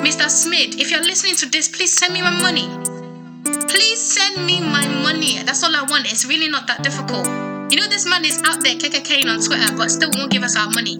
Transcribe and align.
Mr. 0.00 0.30
Smith, 0.30 0.80
if 0.80 0.90
you're 0.90 1.02
listening 1.02 1.36
to 1.36 1.46
this, 1.46 1.68
please 1.68 1.92
send 1.92 2.14
me 2.14 2.22
my 2.22 2.30
money. 2.30 2.66
Please 3.68 4.00
send 4.00 4.46
me 4.46 4.58
my 4.60 4.86
money. 5.02 5.42
That's 5.44 5.62
all 5.62 5.76
I 5.76 5.82
want. 5.82 6.10
It's 6.10 6.24
really 6.24 6.48
not 6.48 6.66
that 6.68 6.82
difficult. 6.82 7.26
You 7.70 7.78
know, 7.78 7.86
this 7.86 8.06
man 8.08 8.24
is 8.24 8.40
out 8.44 8.62
there 8.62 8.74
KKKing 8.74 9.26
on 9.28 9.44
Twitter, 9.44 9.76
but 9.76 9.90
still 9.90 10.10
won't 10.14 10.32
give 10.32 10.42
us 10.42 10.56
our 10.56 10.70
money. 10.70 10.98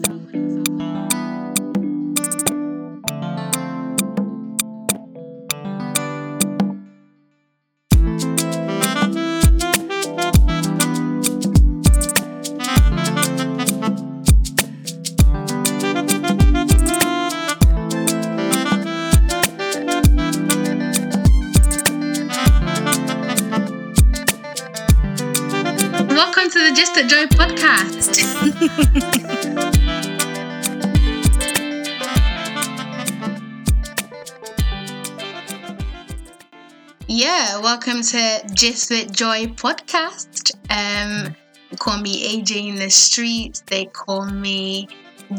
The 26.71 26.77
Just 26.77 26.97
a 26.97 27.05
Joy 27.05 27.25
podcast. 27.25 28.21
yeah, 37.07 37.59
welcome 37.59 38.01
to 38.01 38.41
Just 38.53 38.89
with 38.89 39.11
Joy 39.11 39.47
podcast. 39.47 40.53
Um, 40.69 41.35
call 41.77 41.99
me 41.99 42.41
AJ 42.41 42.69
in 42.69 42.75
the 42.75 42.89
streets. 42.89 43.63
They 43.67 43.85
call 43.85 44.25
me 44.25 44.87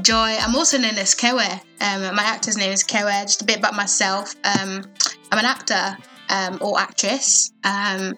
Joy. 0.03 0.37
I'm 0.39 0.55
also 0.55 0.77
known 0.79 0.97
as 0.97 1.15
Kewe. 1.15 1.51
Um, 1.81 2.15
my 2.15 2.23
actor's 2.23 2.57
name 2.57 2.73
is 2.73 2.85
Kewe. 2.85 3.23
Just 3.23 3.43
a 3.43 3.45
bit 3.45 3.59
about 3.59 3.75
myself. 3.75 4.35
Um, 4.45 4.85
I'm 5.31 5.39
an 5.39 5.45
actor 5.47 5.97
um, 6.29 6.59
or 6.61 6.79
actress. 6.79 7.53
Um, 7.65 8.15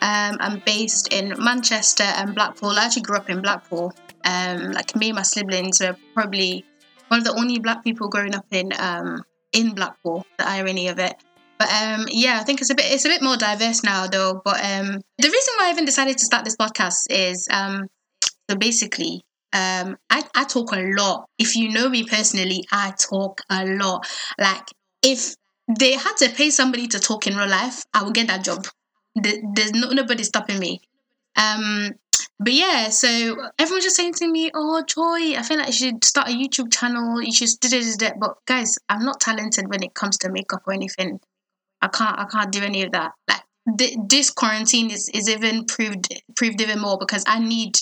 um, 0.00 0.36
I'm 0.40 0.62
based 0.64 1.12
in 1.12 1.34
Manchester 1.38 2.04
and 2.04 2.34
Blackpool. 2.34 2.70
I 2.70 2.84
actually 2.86 3.02
grew 3.02 3.16
up 3.16 3.30
in 3.30 3.42
Blackpool. 3.42 3.92
Um, 4.24 4.72
like 4.72 4.94
me 4.96 5.08
and 5.08 5.16
my 5.16 5.22
siblings 5.22 5.80
were 5.80 5.96
probably 6.14 6.64
one 7.08 7.20
of 7.20 7.24
the 7.24 7.34
only 7.34 7.58
black 7.58 7.82
people 7.82 8.08
growing 8.08 8.34
up 8.34 8.46
in 8.50 8.72
um, 8.78 9.22
in 9.52 9.74
Blackpool. 9.74 10.26
The 10.38 10.48
irony 10.48 10.88
of 10.88 10.98
it. 10.98 11.14
But 11.58 11.68
um, 11.72 12.06
yeah, 12.08 12.38
I 12.40 12.44
think 12.44 12.60
it's 12.60 12.70
a 12.70 12.74
bit 12.74 12.86
it's 12.86 13.04
a 13.04 13.08
bit 13.08 13.22
more 13.22 13.36
diverse 13.36 13.82
now 13.82 14.06
though. 14.06 14.40
But 14.44 14.64
um, 14.64 15.00
the 15.18 15.30
reason 15.30 15.54
why 15.58 15.68
I 15.68 15.70
even 15.70 15.84
decided 15.84 16.18
to 16.18 16.24
start 16.24 16.44
this 16.44 16.56
podcast 16.56 17.06
is 17.10 17.48
um, 17.50 17.88
so 18.48 18.56
basically 18.56 19.22
um, 19.52 19.96
I, 20.10 20.22
I 20.34 20.44
talk 20.44 20.72
a 20.72 20.92
lot. 20.96 21.26
If 21.38 21.56
you 21.56 21.70
know 21.70 21.88
me 21.88 22.04
personally, 22.04 22.64
I 22.70 22.92
talk 22.98 23.40
a 23.50 23.64
lot. 23.64 24.06
Like 24.38 24.66
if 25.02 25.34
they 25.78 25.92
had 25.92 26.14
to 26.18 26.28
pay 26.30 26.50
somebody 26.50 26.86
to 26.88 27.00
talk 27.00 27.26
in 27.26 27.36
real 27.36 27.48
life, 27.48 27.84
I 27.94 28.02
would 28.02 28.14
get 28.14 28.28
that 28.28 28.44
job. 28.44 28.66
There- 29.22 29.42
There's 29.54 29.72
no 29.72 29.88
nobody 29.90 30.24
stopping 30.24 30.58
me. 30.58 30.80
Um, 31.36 31.92
but 32.40 32.52
yeah, 32.52 32.88
so 32.88 33.08
everyone's 33.58 33.84
just 33.84 33.96
saying 33.96 34.14
to 34.14 34.26
me, 34.26 34.50
"Oh, 34.54 34.82
Joy, 34.84 35.36
I 35.36 35.42
feel 35.42 35.58
like 35.58 35.68
you 35.68 35.72
should 35.72 36.04
start 36.04 36.28
a 36.28 36.32
YouTube 36.32 36.72
channel. 36.72 37.20
You 37.22 37.32
should 37.32 37.50
do 37.60 37.68
this, 37.68 37.96
that." 37.98 38.18
But 38.20 38.36
guys, 38.46 38.78
I'm 38.88 39.04
not 39.04 39.20
talented 39.20 39.68
when 39.68 39.82
it 39.82 39.94
comes 39.94 40.18
to 40.18 40.30
makeup 40.30 40.62
or 40.66 40.72
anything. 40.72 41.20
I 41.82 41.88
can't, 41.88 42.18
I 42.18 42.24
can't 42.24 42.52
do 42.52 42.62
any 42.62 42.82
of 42.82 42.92
that. 42.92 43.12
Like 43.28 43.42
th- 43.78 43.98
this 44.08 44.30
quarantine 44.30 44.90
is 44.90 45.08
is 45.10 45.28
even 45.28 45.64
proved 45.66 46.08
proved 46.36 46.60
even 46.60 46.80
more 46.80 46.98
because 46.98 47.24
I 47.26 47.38
need. 47.38 47.76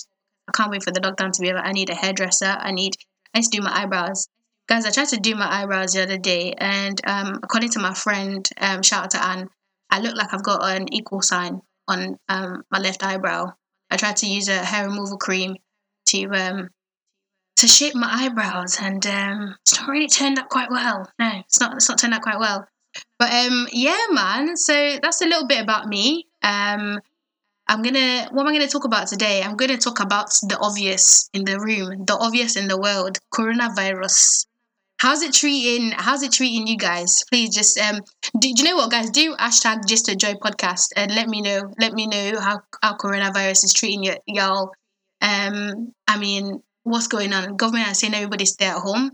I 0.47 0.51
can't 0.55 0.71
wait 0.71 0.83
for 0.83 0.91
the 0.91 1.01
lockdown 1.01 1.31
to 1.33 1.41
be 1.41 1.49
over. 1.49 1.59
I 1.59 1.71
need 1.73 1.89
a 1.89 1.95
hairdresser. 1.95 2.55
I 2.59 2.71
need. 2.71 2.93
I 3.33 3.39
need 3.39 3.45
to 3.45 3.57
do 3.57 3.61
my 3.63 3.81
eyebrows. 3.81 4.27
Guys, 4.67 4.85
I 4.85 4.91
tried 4.91 5.07
to 5.09 5.17
do 5.17 5.35
my 5.35 5.61
eyebrows 5.61 5.93
the 5.93 6.03
other 6.03 6.17
day, 6.17 6.53
and 6.57 6.99
um, 7.07 7.39
according 7.43 7.69
to 7.71 7.79
my 7.79 7.93
friend, 7.93 8.47
um, 8.59 8.81
shout 8.83 9.05
out 9.05 9.11
to 9.11 9.23
Anne, 9.23 9.49
I 9.89 9.99
look 9.99 10.15
like 10.15 10.33
I've 10.33 10.43
got 10.43 10.63
an 10.63 10.93
equal 10.93 11.21
sign 11.21 11.61
on 11.87 12.17
um, 12.29 12.63
my 12.71 12.79
left 12.79 13.03
eyebrow. 13.03 13.53
I 13.89 13.97
tried 13.97 14.17
to 14.17 14.27
use 14.27 14.49
a 14.49 14.57
hair 14.57 14.87
removal 14.87 15.17
cream 15.17 15.55
to 16.07 16.25
um, 16.31 16.69
to 17.57 17.67
shape 17.67 17.95
my 17.95 18.07
eyebrows, 18.09 18.77
and 18.79 19.05
um, 19.07 19.55
it's 19.61 19.79
not 19.79 19.89
really 19.89 20.07
turned 20.07 20.39
out 20.39 20.49
quite 20.49 20.69
well. 20.69 21.09
No, 21.19 21.31
it's 21.39 21.59
not. 21.59 21.75
It's 21.75 21.89
not 21.89 21.97
turned 21.97 22.13
out 22.13 22.21
quite 22.21 22.39
well. 22.39 22.67
But 23.19 23.33
um, 23.33 23.67
yeah, 23.71 24.05
man. 24.11 24.57
So 24.57 24.97
that's 25.01 25.21
a 25.21 25.25
little 25.25 25.47
bit 25.47 25.61
about 25.61 25.87
me. 25.87 26.27
Um, 26.43 26.99
I'm 27.67 27.81
gonna. 27.81 28.29
What 28.31 28.41
am 28.43 28.47
I 28.47 28.53
gonna 28.53 28.67
talk 28.67 28.85
about 28.85 29.07
today? 29.07 29.41
I'm 29.41 29.55
gonna 29.55 29.77
talk 29.77 29.99
about 29.99 30.29
the 30.43 30.57
obvious 30.59 31.29
in 31.33 31.45
the 31.45 31.59
room, 31.59 32.05
the 32.05 32.17
obvious 32.17 32.55
in 32.55 32.67
the 32.67 32.79
world, 32.79 33.17
coronavirus. 33.33 34.45
How's 34.97 35.21
it 35.21 35.33
treating? 35.33 35.91
How's 35.91 36.23
it 36.23 36.31
treating 36.31 36.65
you 36.65 36.75
guys? 36.77 37.23
Please 37.29 37.53
just 37.53 37.79
um. 37.79 38.01
Do, 38.39 38.51
do 38.53 38.63
you 38.63 38.63
know 38.63 38.77
what, 38.77 38.89
guys? 38.91 39.11
Do 39.11 39.35
hashtag 39.35 39.85
just 39.85 40.09
a 40.09 40.15
joy 40.15 40.33
podcast 40.33 40.87
and 40.95 41.13
let 41.13 41.27
me 41.27 41.41
know. 41.41 41.71
Let 41.79 41.93
me 41.93 42.07
know 42.07 42.39
how 42.39 42.61
how 42.81 42.95
coronavirus 42.97 43.65
is 43.65 43.73
treating 43.73 44.01
y- 44.01 44.17
y'all. 44.25 44.71
Um, 45.21 45.93
I 46.07 46.17
mean, 46.17 46.61
what's 46.83 47.07
going 47.07 47.31
on? 47.33 47.57
Government 47.57 47.87
are 47.89 47.93
saying 47.93 48.15
everybody 48.15 48.45
stay 48.45 48.65
at 48.65 48.79
home, 48.79 49.11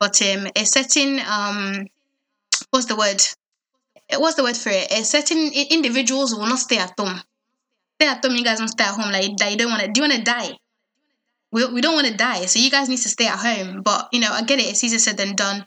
but 0.00 0.20
um, 0.22 0.48
a 0.56 0.64
certain 0.64 1.20
um, 1.28 1.86
what's 2.70 2.86
the 2.86 2.96
word? 2.96 3.20
What's 4.16 4.36
the 4.36 4.44
word 4.44 4.56
for 4.56 4.70
it? 4.70 4.90
A 4.90 5.04
certain 5.04 5.52
individuals 5.70 6.34
will 6.34 6.46
not 6.46 6.58
stay 6.58 6.78
at 6.78 6.94
home. 6.98 7.20
Stay 8.00 8.08
at 8.08 8.24
home. 8.24 8.34
You 8.34 8.44
guys 8.44 8.58
don't 8.58 8.68
stay 8.68 8.84
at 8.84 8.94
home. 8.94 9.12
Like 9.12 9.36
that 9.36 9.50
you 9.50 9.58
don't 9.58 9.70
want 9.70 9.82
to. 9.82 9.88
Do 9.92 10.00
you 10.00 10.08
want 10.08 10.18
to 10.18 10.22
die? 10.22 10.56
We, 11.50 11.64
we 11.66 11.80
don't 11.80 11.94
want 11.94 12.06
to 12.06 12.14
die, 12.14 12.44
so 12.46 12.58
you 12.58 12.70
guys 12.70 12.88
need 12.88 12.98
to 12.98 13.08
stay 13.08 13.26
at 13.26 13.38
home. 13.38 13.82
But 13.82 14.08
you 14.12 14.20
know, 14.20 14.30
I 14.30 14.42
get 14.42 14.58
it. 14.58 14.66
It's 14.66 14.84
easier 14.84 14.98
said 14.98 15.16
than 15.16 15.34
done. 15.34 15.64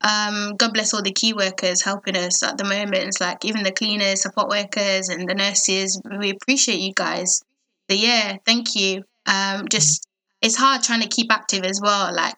Um, 0.00 0.54
God 0.56 0.74
bless 0.74 0.92
all 0.92 1.02
the 1.02 1.12
key 1.12 1.32
workers 1.32 1.82
helping 1.82 2.16
us 2.16 2.42
at 2.42 2.58
the 2.58 2.64
moment. 2.64 2.94
It's 2.94 3.20
like 3.20 3.44
even 3.44 3.62
the 3.62 3.72
cleaners, 3.72 4.20
support 4.22 4.48
workers, 4.48 5.08
and 5.08 5.28
the 5.28 5.34
nurses. 5.34 6.00
We 6.18 6.30
appreciate 6.30 6.80
you 6.80 6.92
guys. 6.94 7.42
So 7.90 7.96
yeah, 7.96 8.36
thank 8.44 8.76
you. 8.76 9.04
Um, 9.26 9.66
just 9.68 10.06
it's 10.42 10.56
hard 10.56 10.82
trying 10.82 11.00
to 11.00 11.08
keep 11.08 11.32
active 11.32 11.64
as 11.64 11.80
well. 11.82 12.14
Like 12.14 12.36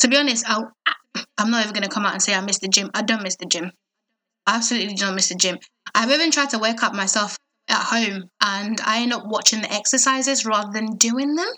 to 0.00 0.08
be 0.08 0.16
honest, 0.16 0.44
I, 0.48 0.62
I'm 1.38 1.50
not 1.50 1.62
even 1.62 1.74
gonna 1.74 1.88
come 1.88 2.06
out 2.06 2.14
and 2.14 2.22
say 2.22 2.34
I 2.34 2.40
miss 2.40 2.58
the 2.58 2.68
gym. 2.68 2.90
I 2.94 3.02
don't 3.02 3.22
miss 3.22 3.36
the 3.36 3.46
gym. 3.46 3.70
I 4.46 4.56
absolutely 4.56 4.94
don't 4.94 5.14
miss 5.14 5.28
the 5.28 5.34
gym. 5.34 5.58
I've 5.94 6.10
even 6.10 6.30
tried 6.30 6.50
to 6.50 6.58
work 6.58 6.82
out 6.82 6.94
myself 6.94 7.36
at 7.68 7.82
home, 7.82 8.30
and 8.40 8.80
I 8.80 9.02
end 9.02 9.12
up 9.12 9.26
watching 9.26 9.60
the 9.62 9.72
exercises 9.72 10.44
rather 10.44 10.72
than 10.72 10.96
doing 10.96 11.34
them. 11.34 11.48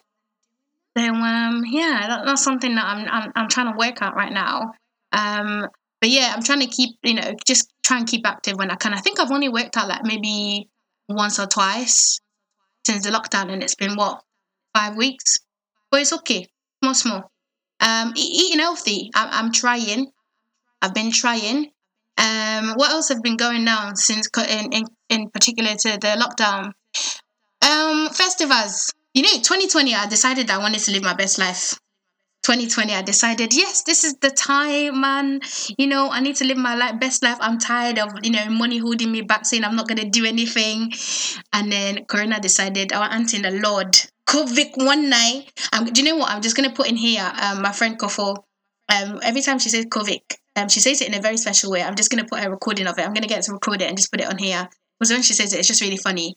So 0.96 1.02
um, 1.02 1.62
yeah, 1.66 2.06
that, 2.08 2.22
that's 2.24 2.42
something 2.42 2.74
that 2.74 2.84
I'm, 2.84 3.06
I'm 3.10 3.32
I'm 3.34 3.48
trying 3.48 3.70
to 3.70 3.78
work 3.78 4.00
out 4.00 4.16
right 4.16 4.32
now. 4.32 4.72
Um, 5.12 5.66
but 6.00 6.10
yeah, 6.10 6.32
I'm 6.34 6.42
trying 6.42 6.60
to 6.60 6.66
keep 6.66 6.96
you 7.02 7.14
know 7.14 7.34
just 7.46 7.72
try 7.82 7.98
and 7.98 8.06
keep 8.06 8.26
active 8.26 8.56
when 8.56 8.70
I 8.70 8.76
can. 8.76 8.94
I 8.94 8.98
think 8.98 9.20
I've 9.20 9.30
only 9.30 9.48
worked 9.48 9.76
out 9.76 9.88
like 9.88 10.04
maybe 10.04 10.68
once 11.08 11.38
or 11.38 11.46
twice 11.46 12.20
since 12.86 13.04
the 13.04 13.10
lockdown, 13.10 13.52
and 13.52 13.62
it's 13.62 13.74
been 13.74 13.94
what 13.94 14.22
five 14.74 14.96
weeks. 14.96 15.38
But 15.90 16.00
it's 16.00 16.12
okay, 16.14 16.48
small 16.82 16.94
small. 16.94 17.30
Um, 17.80 18.14
eating 18.16 18.60
healthy. 18.60 19.10
I'm, 19.14 19.28
I'm 19.46 19.52
trying. 19.52 20.10
I've 20.80 20.94
been 20.94 21.12
trying. 21.12 21.72
Um, 22.16 22.72
what 22.76 22.90
else 22.90 23.10
have 23.10 23.22
been 23.22 23.36
going 23.36 23.68
on 23.68 23.96
since 23.96 24.28
in, 24.48 24.72
in 24.72 24.84
in 25.10 25.28
particular 25.28 25.74
to 25.74 25.98
the 26.00 26.16
lockdown? 26.16 26.72
Um, 27.60 28.08
festivals. 28.10 28.94
You 29.16 29.22
know, 29.22 29.30
2020, 29.30 29.94
I 29.94 30.06
decided 30.08 30.50
I 30.50 30.58
wanted 30.58 30.80
to 30.80 30.90
live 30.90 31.02
my 31.02 31.14
best 31.14 31.38
life. 31.38 31.72
2020, 32.44 32.92
I 32.92 33.00
decided, 33.00 33.54
yes, 33.54 33.82
this 33.84 34.04
is 34.04 34.12
the 34.16 34.28
time, 34.28 35.00
man. 35.00 35.40
You 35.78 35.86
know, 35.86 36.10
I 36.10 36.20
need 36.20 36.36
to 36.36 36.44
live 36.44 36.58
my 36.58 36.74
life, 36.74 37.00
best 37.00 37.22
life. 37.22 37.38
I'm 37.40 37.56
tired 37.56 37.98
of, 37.98 38.12
you 38.22 38.30
know, 38.30 38.50
money 38.50 38.76
holding 38.76 39.10
me 39.10 39.22
back, 39.22 39.46
saying 39.46 39.64
I'm 39.64 39.74
not 39.74 39.88
going 39.88 40.00
to 40.00 40.10
do 40.10 40.26
anything. 40.26 40.92
And 41.54 41.72
then 41.72 42.04
Corona 42.04 42.40
decided, 42.40 42.92
our 42.92 43.10
auntie 43.10 43.38
in 43.38 43.44
the 43.44 43.52
Lord, 43.52 43.96
COVID 44.28 44.84
one 44.84 45.08
night. 45.08 45.50
Um, 45.72 45.86
do 45.86 46.02
you 46.02 46.08
know 46.08 46.16
what? 46.18 46.30
I'm 46.30 46.42
just 46.42 46.54
going 46.54 46.68
to 46.68 46.76
put 46.76 46.90
in 46.90 46.96
here, 46.96 47.24
um, 47.40 47.62
my 47.62 47.72
friend 47.72 47.98
Kofo, 47.98 48.36
um, 48.94 49.20
every 49.22 49.40
time 49.40 49.58
she 49.58 49.70
says 49.70 49.86
COVID, 49.86 50.20
um, 50.56 50.68
she 50.68 50.80
says 50.80 51.00
it 51.00 51.08
in 51.08 51.14
a 51.14 51.22
very 51.22 51.38
special 51.38 51.70
way. 51.70 51.82
I'm 51.82 51.94
just 51.94 52.10
going 52.10 52.22
to 52.22 52.28
put 52.28 52.44
a 52.44 52.50
recording 52.50 52.86
of 52.86 52.98
it. 52.98 53.06
I'm 53.06 53.14
going 53.14 53.22
to 53.22 53.28
get 53.28 53.44
to 53.44 53.52
record 53.54 53.80
it 53.80 53.88
and 53.88 53.96
just 53.96 54.12
put 54.12 54.20
it 54.20 54.28
on 54.28 54.36
here. 54.36 54.68
Because 55.00 55.10
when 55.10 55.22
she 55.22 55.32
says 55.32 55.54
it, 55.54 55.58
it's 55.58 55.68
just 55.68 55.80
really 55.80 55.96
funny. 55.96 56.36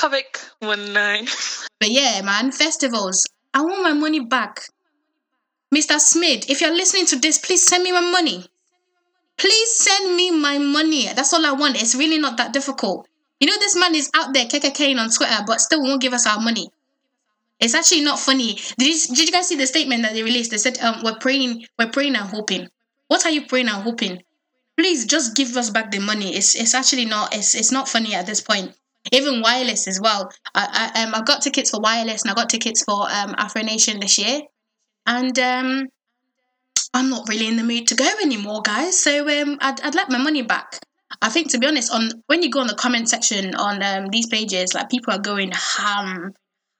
Kavik 0.00 0.40
one 0.60 0.94
nine. 0.94 1.26
But 1.78 1.90
yeah, 1.90 2.22
man, 2.22 2.52
festivals. 2.52 3.26
I 3.52 3.60
want 3.60 3.82
my 3.82 3.92
money 3.92 4.20
back. 4.20 4.62
Mr. 5.74 6.00
Smith, 6.00 6.48
if 6.48 6.62
you're 6.62 6.74
listening 6.74 7.04
to 7.06 7.16
this, 7.16 7.36
please 7.36 7.66
send 7.66 7.84
me 7.84 7.92
my 7.92 8.00
money. 8.00 8.46
Please 9.36 9.74
send 9.74 10.16
me 10.16 10.30
my 10.30 10.56
money. 10.56 11.06
That's 11.14 11.34
all 11.34 11.44
I 11.44 11.52
want. 11.52 11.80
It's 11.80 11.94
really 11.94 12.18
not 12.18 12.38
that 12.38 12.54
difficult. 12.54 13.08
You 13.40 13.48
know, 13.48 13.58
this 13.58 13.76
man 13.76 13.94
is 13.94 14.10
out 14.14 14.32
there 14.32 14.46
KKKing 14.46 14.98
on 14.98 15.10
Twitter, 15.10 15.44
but 15.46 15.60
still 15.60 15.82
won't 15.82 16.00
give 16.00 16.14
us 16.14 16.26
our 16.26 16.40
money. 16.40 16.70
It's 17.58 17.74
actually 17.74 18.02
not 18.02 18.18
funny. 18.18 18.54
Did 18.78 18.88
you, 18.88 19.14
did 19.14 19.26
you 19.26 19.32
guys 19.32 19.48
see 19.48 19.56
the 19.56 19.66
statement 19.66 20.02
that 20.02 20.14
they 20.14 20.22
released? 20.22 20.50
They 20.50 20.56
said, 20.58 20.78
um, 20.80 21.02
"We're 21.04 21.18
praying, 21.18 21.66
we're 21.78 21.90
praying 21.90 22.16
and 22.16 22.24
hoping." 22.30 22.68
What 23.08 23.26
are 23.26 23.30
you 23.30 23.46
praying 23.46 23.68
and 23.68 23.82
hoping? 23.82 24.22
Please 24.78 25.04
just 25.04 25.36
give 25.36 25.54
us 25.58 25.68
back 25.68 25.90
the 25.90 25.98
money. 25.98 26.34
It's 26.34 26.54
it's 26.54 26.72
actually 26.72 27.04
not 27.04 27.34
it's 27.34 27.54
it's 27.54 27.70
not 27.70 27.86
funny 27.86 28.14
at 28.14 28.24
this 28.24 28.40
point. 28.40 28.72
Even 29.12 29.40
wireless 29.40 29.88
as 29.88 30.00
well. 30.00 30.30
I, 30.54 30.92
I 30.94 31.02
um 31.04 31.14
I 31.14 31.22
got 31.22 31.42
tickets 31.42 31.70
for 31.70 31.80
wireless 31.80 32.22
and 32.22 32.30
I 32.30 32.34
got 32.34 32.50
tickets 32.50 32.84
for 32.84 33.02
um 33.10 33.34
Afro 33.38 33.62
Nation 33.62 34.00
this 34.00 34.18
year, 34.18 34.42
and 35.06 35.38
um 35.38 35.88
I'm 36.92 37.08
not 37.08 37.28
really 37.28 37.46
in 37.46 37.56
the 37.56 37.62
mood 37.62 37.86
to 37.88 37.94
go 37.94 38.08
anymore, 38.20 38.62
guys. 38.62 38.98
So 38.98 39.28
um, 39.28 39.58
I'd, 39.60 39.80
I'd 39.80 39.94
like 39.94 40.08
my 40.08 40.18
money 40.18 40.42
back. 40.42 40.80
I 41.22 41.28
think 41.28 41.50
to 41.50 41.58
be 41.58 41.66
honest, 41.66 41.92
on 41.92 42.10
when 42.26 42.42
you 42.42 42.50
go 42.50 42.60
on 42.60 42.66
the 42.66 42.74
comment 42.74 43.08
section 43.08 43.54
on 43.54 43.82
um, 43.82 44.08
these 44.10 44.26
pages, 44.26 44.74
like 44.74 44.90
people 44.90 45.14
are 45.14 45.20
going 45.20 45.52
ham. 45.52 46.32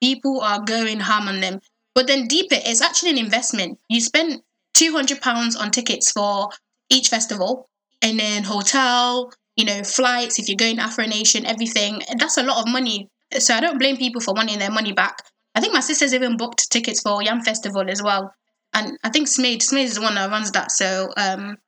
People 0.03 0.41
are 0.41 0.63
going 0.63 1.01
ham 1.01 1.29
on 1.29 1.41
them. 1.41 1.61
But 1.95 2.07
then 2.07 2.27
deeper, 2.27 2.57
it's 2.59 2.81
actually 2.83 3.11
an 3.11 3.19
investment. 3.19 3.79
You 3.89 4.01
spend 4.01 4.41
two 4.75 4.93
hundred 4.93 5.21
pounds 5.21 5.57
on 5.57 5.71
tickets 5.71 6.11
for 6.11 6.49
each 6.89 7.09
festival, 7.09 7.69
and 8.03 8.19
then 8.19 8.43
hotel, 8.45 9.33
you 9.61 9.67
know, 9.67 9.83
flights. 9.85 10.39
If 10.39 10.49
you're 10.49 10.57
going 10.57 10.77
to 10.77 10.83
Afro 10.83 11.05
Nation, 11.05 11.45
everything. 11.45 12.03
That's 12.19 12.39
a 12.39 12.43
lot 12.43 12.67
of 12.67 12.73
money. 12.73 13.09
So 13.39 13.55
I 13.55 13.61
don't 13.61 13.79
blame 13.79 13.99
people 13.99 14.21
for 14.21 14.33
wanting 14.33 14.59
their 14.59 14.71
money 14.71 14.93
back. 14.93 15.19
I 15.55 15.61
think 15.61 15.75
my 15.75 15.81
sister's 15.81 16.15
even 16.15 16.39
booked 16.39 16.71
tickets 16.71 17.03
for 17.03 17.23
Yam 17.23 17.43
Festival 17.43 17.85
as 17.91 18.03
well. 18.03 18.33
And 18.73 18.97
I 19.05 19.11
think 19.11 19.29
Smade, 19.29 19.59
Smade 19.59 19.85
is 19.85 19.97
the 19.97 20.01
one 20.01 20.15
that 20.15 20.31
runs 20.31 20.51
that. 20.53 20.73
So 20.73 21.11
um, 21.17 21.59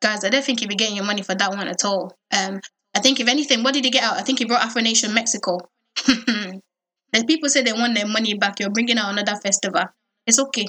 guys, 0.00 0.24
I 0.24 0.30
don't 0.30 0.44
think 0.44 0.60
you'll 0.60 0.68
be 0.70 0.76
getting 0.76 0.96
your 0.96 1.04
money 1.04 1.22
for 1.22 1.34
that 1.34 1.50
one 1.50 1.68
at 1.68 1.84
all. 1.84 2.16
Um, 2.36 2.60
I 2.94 3.00
think 3.00 3.20
if 3.20 3.28
anything, 3.28 3.62
what 3.62 3.74
did 3.74 3.84
he 3.84 3.90
get 3.90 4.04
out? 4.04 4.16
I 4.16 4.22
think 4.22 4.38
he 4.38 4.46
brought 4.46 4.64
Afro 4.64 4.80
Nation 4.80 5.12
Mexico. 5.12 5.58
If 7.12 7.26
people 7.26 7.48
say 7.48 7.62
they 7.62 7.72
want 7.72 7.94
their 7.94 8.06
money 8.06 8.34
back, 8.34 8.60
you're 8.60 8.70
bringing 8.70 8.98
out 8.98 9.10
another 9.10 9.36
festival. 9.40 9.84
It's 10.26 10.38
okay. 10.38 10.66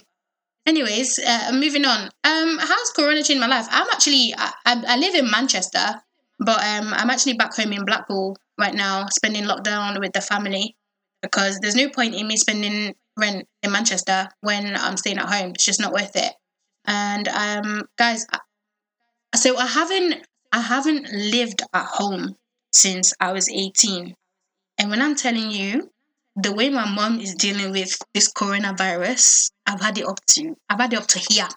Anyways, 0.66 1.20
uh, 1.20 1.52
moving 1.54 1.86
on. 1.86 2.10
Um, 2.24 2.58
how's 2.60 2.92
Corona 2.92 3.24
changed 3.24 3.42
my 3.42 3.48
life? 3.48 3.68
I'm 3.70 3.88
actually 3.92 4.34
I, 4.38 4.54
I, 4.66 4.84
I 4.88 4.98
live 4.98 5.16
in 5.16 5.30
Manchester, 5.30 6.02
but 6.40 6.60
um, 6.64 6.94
I'm 6.94 7.10
actually 7.10 7.34
back 7.34 7.56
home 7.56 7.74
in 7.74 7.86
Blackpool 7.86 8.38
right 8.58 8.74
now, 8.74 9.08
spending 9.08 9.44
lockdown 9.44 10.00
with 10.00 10.14
the 10.14 10.22
family 10.22 10.76
because 11.22 11.60
there's 11.60 11.76
no 11.76 11.90
point 11.90 12.16
in 12.16 12.28
me 12.28 12.38
spending 12.38 12.96
rent 13.18 13.48
in 13.62 13.72
Manchester 13.72 14.30
when 14.42 14.76
I'm 14.76 14.98
staying 14.98 15.18
at 15.18 15.30
home. 15.30 15.52
It's 15.52 15.66
just 15.66 15.82
not 15.82 15.94
worth 15.94 16.16
it. 16.16 16.34
And 16.86 17.28
um, 17.28 17.90
guys, 17.98 18.26
so 19.36 19.58
I 19.58 19.66
haven't 19.66 20.26
I 20.52 20.62
haven't 20.62 21.12
lived 21.12 21.62
at 21.74 21.86
home 21.86 22.36
since 22.72 23.14
I 23.20 23.34
was 23.34 23.50
18. 23.50 24.16
And 24.80 24.90
when 24.90 25.02
I'm 25.02 25.16
telling 25.16 25.52
you, 25.52 25.92
the 26.36 26.54
way 26.54 26.70
my 26.70 26.90
mom 26.90 27.20
is 27.20 27.36
dealing 27.36 27.72
with 27.72 27.98
this 28.14 28.32
coronavirus, 28.32 29.52
I've 29.68 29.82
had 29.82 29.98
it 29.98 30.08
up 30.08 30.20
to 30.28 30.56
I've 30.70 30.80
had 30.80 30.94
it 30.94 31.00
up 31.00 31.08
to 31.08 31.20
here. 31.20 31.50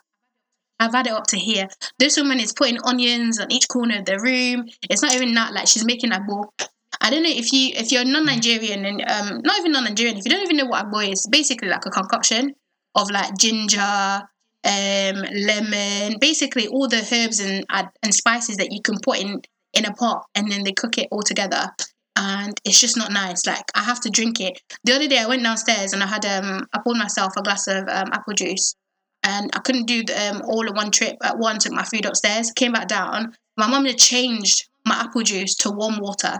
I've 0.82 0.92
had 0.92 1.06
it 1.06 1.12
up 1.12 1.28
to 1.28 1.38
here. 1.38 1.68
This 2.00 2.16
woman 2.16 2.40
is 2.40 2.52
putting 2.52 2.82
onions 2.82 3.38
on 3.38 3.52
each 3.52 3.68
corner 3.68 4.00
of 4.00 4.04
the 4.04 4.18
room. 4.18 4.66
It's 4.90 5.00
not 5.00 5.14
even 5.14 5.32
that 5.34 5.52
like 5.52 5.68
she's 5.68 5.84
making 5.84 6.12
a 6.12 6.18
bowl. 6.20 6.52
I 7.00 7.08
don't 7.10 7.22
know 7.22 7.30
if 7.30 7.52
you 7.52 7.70
if 7.74 7.92
you're 7.92 8.04
non-Nigerian 8.04 8.84
and 8.84 9.00
um 9.02 9.40
not 9.44 9.58
even 9.60 9.72
non-Nigerian, 9.72 10.16
if 10.18 10.24
you 10.24 10.30
don't 10.32 10.42
even 10.42 10.56
know 10.56 10.66
what 10.66 10.84
a 10.84 10.88
agbo 10.88 11.08
is, 11.12 11.26
basically 11.30 11.68
like 11.68 11.86
a 11.86 11.90
concoction 11.90 12.54
of 12.96 13.10
like 13.12 13.36
ginger, 13.38 14.22
um, 14.64 15.16
lemon, 15.48 16.18
basically 16.20 16.66
all 16.66 16.88
the 16.88 17.06
herbs 17.12 17.38
and 17.38 17.64
and 18.02 18.14
spices 18.14 18.56
that 18.56 18.72
you 18.72 18.82
can 18.82 18.98
put 18.98 19.20
in 19.20 19.40
in 19.74 19.84
a 19.84 19.94
pot 19.94 20.26
and 20.34 20.50
then 20.50 20.64
they 20.64 20.72
cook 20.72 20.98
it 20.98 21.08
all 21.12 21.22
together 21.22 21.70
and 22.16 22.60
it's 22.64 22.80
just 22.80 22.96
not 22.96 23.12
nice. 23.12 23.46
Like 23.46 23.64
I 23.76 23.84
have 23.84 24.00
to 24.00 24.10
drink 24.10 24.40
it. 24.40 24.60
The 24.82 24.94
other 24.94 25.06
day 25.06 25.18
I 25.18 25.26
went 25.26 25.44
downstairs 25.44 25.92
and 25.92 26.02
I 26.02 26.06
had 26.08 26.26
um 26.26 26.66
I 26.72 26.80
poured 26.82 26.98
myself 26.98 27.34
a 27.36 27.42
glass 27.42 27.68
of 27.68 27.84
um, 27.88 28.10
apple 28.12 28.34
juice 28.34 28.74
and 29.22 29.50
I 29.54 29.60
couldn't 29.60 29.86
do 29.86 30.04
the, 30.04 30.30
um 30.30 30.42
all 30.46 30.66
in 30.66 30.74
one 30.74 30.90
trip 30.90 31.16
at 31.22 31.38
once. 31.38 31.64
Took 31.64 31.72
my 31.72 31.84
food 31.84 32.06
upstairs, 32.06 32.50
came 32.50 32.72
back 32.72 32.88
down. 32.88 33.34
My 33.56 33.68
mum 33.68 33.84
had 33.84 33.98
changed 33.98 34.68
my 34.84 34.96
apple 34.96 35.22
juice 35.22 35.54
to 35.56 35.70
warm 35.70 35.98
water. 35.98 36.38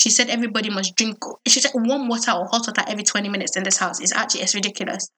She 0.00 0.10
said 0.10 0.28
everybody 0.28 0.70
must 0.70 0.94
drink. 0.96 1.18
She 1.46 1.60
said 1.60 1.72
warm 1.74 2.08
water 2.08 2.32
or 2.32 2.46
hot 2.46 2.66
water 2.66 2.84
every 2.86 3.04
twenty 3.04 3.28
minutes 3.28 3.56
in 3.56 3.64
this 3.64 3.78
house. 3.78 4.00
It's 4.00 4.14
actually 4.14 4.42
it's 4.42 4.54
ridiculous. 4.54 5.10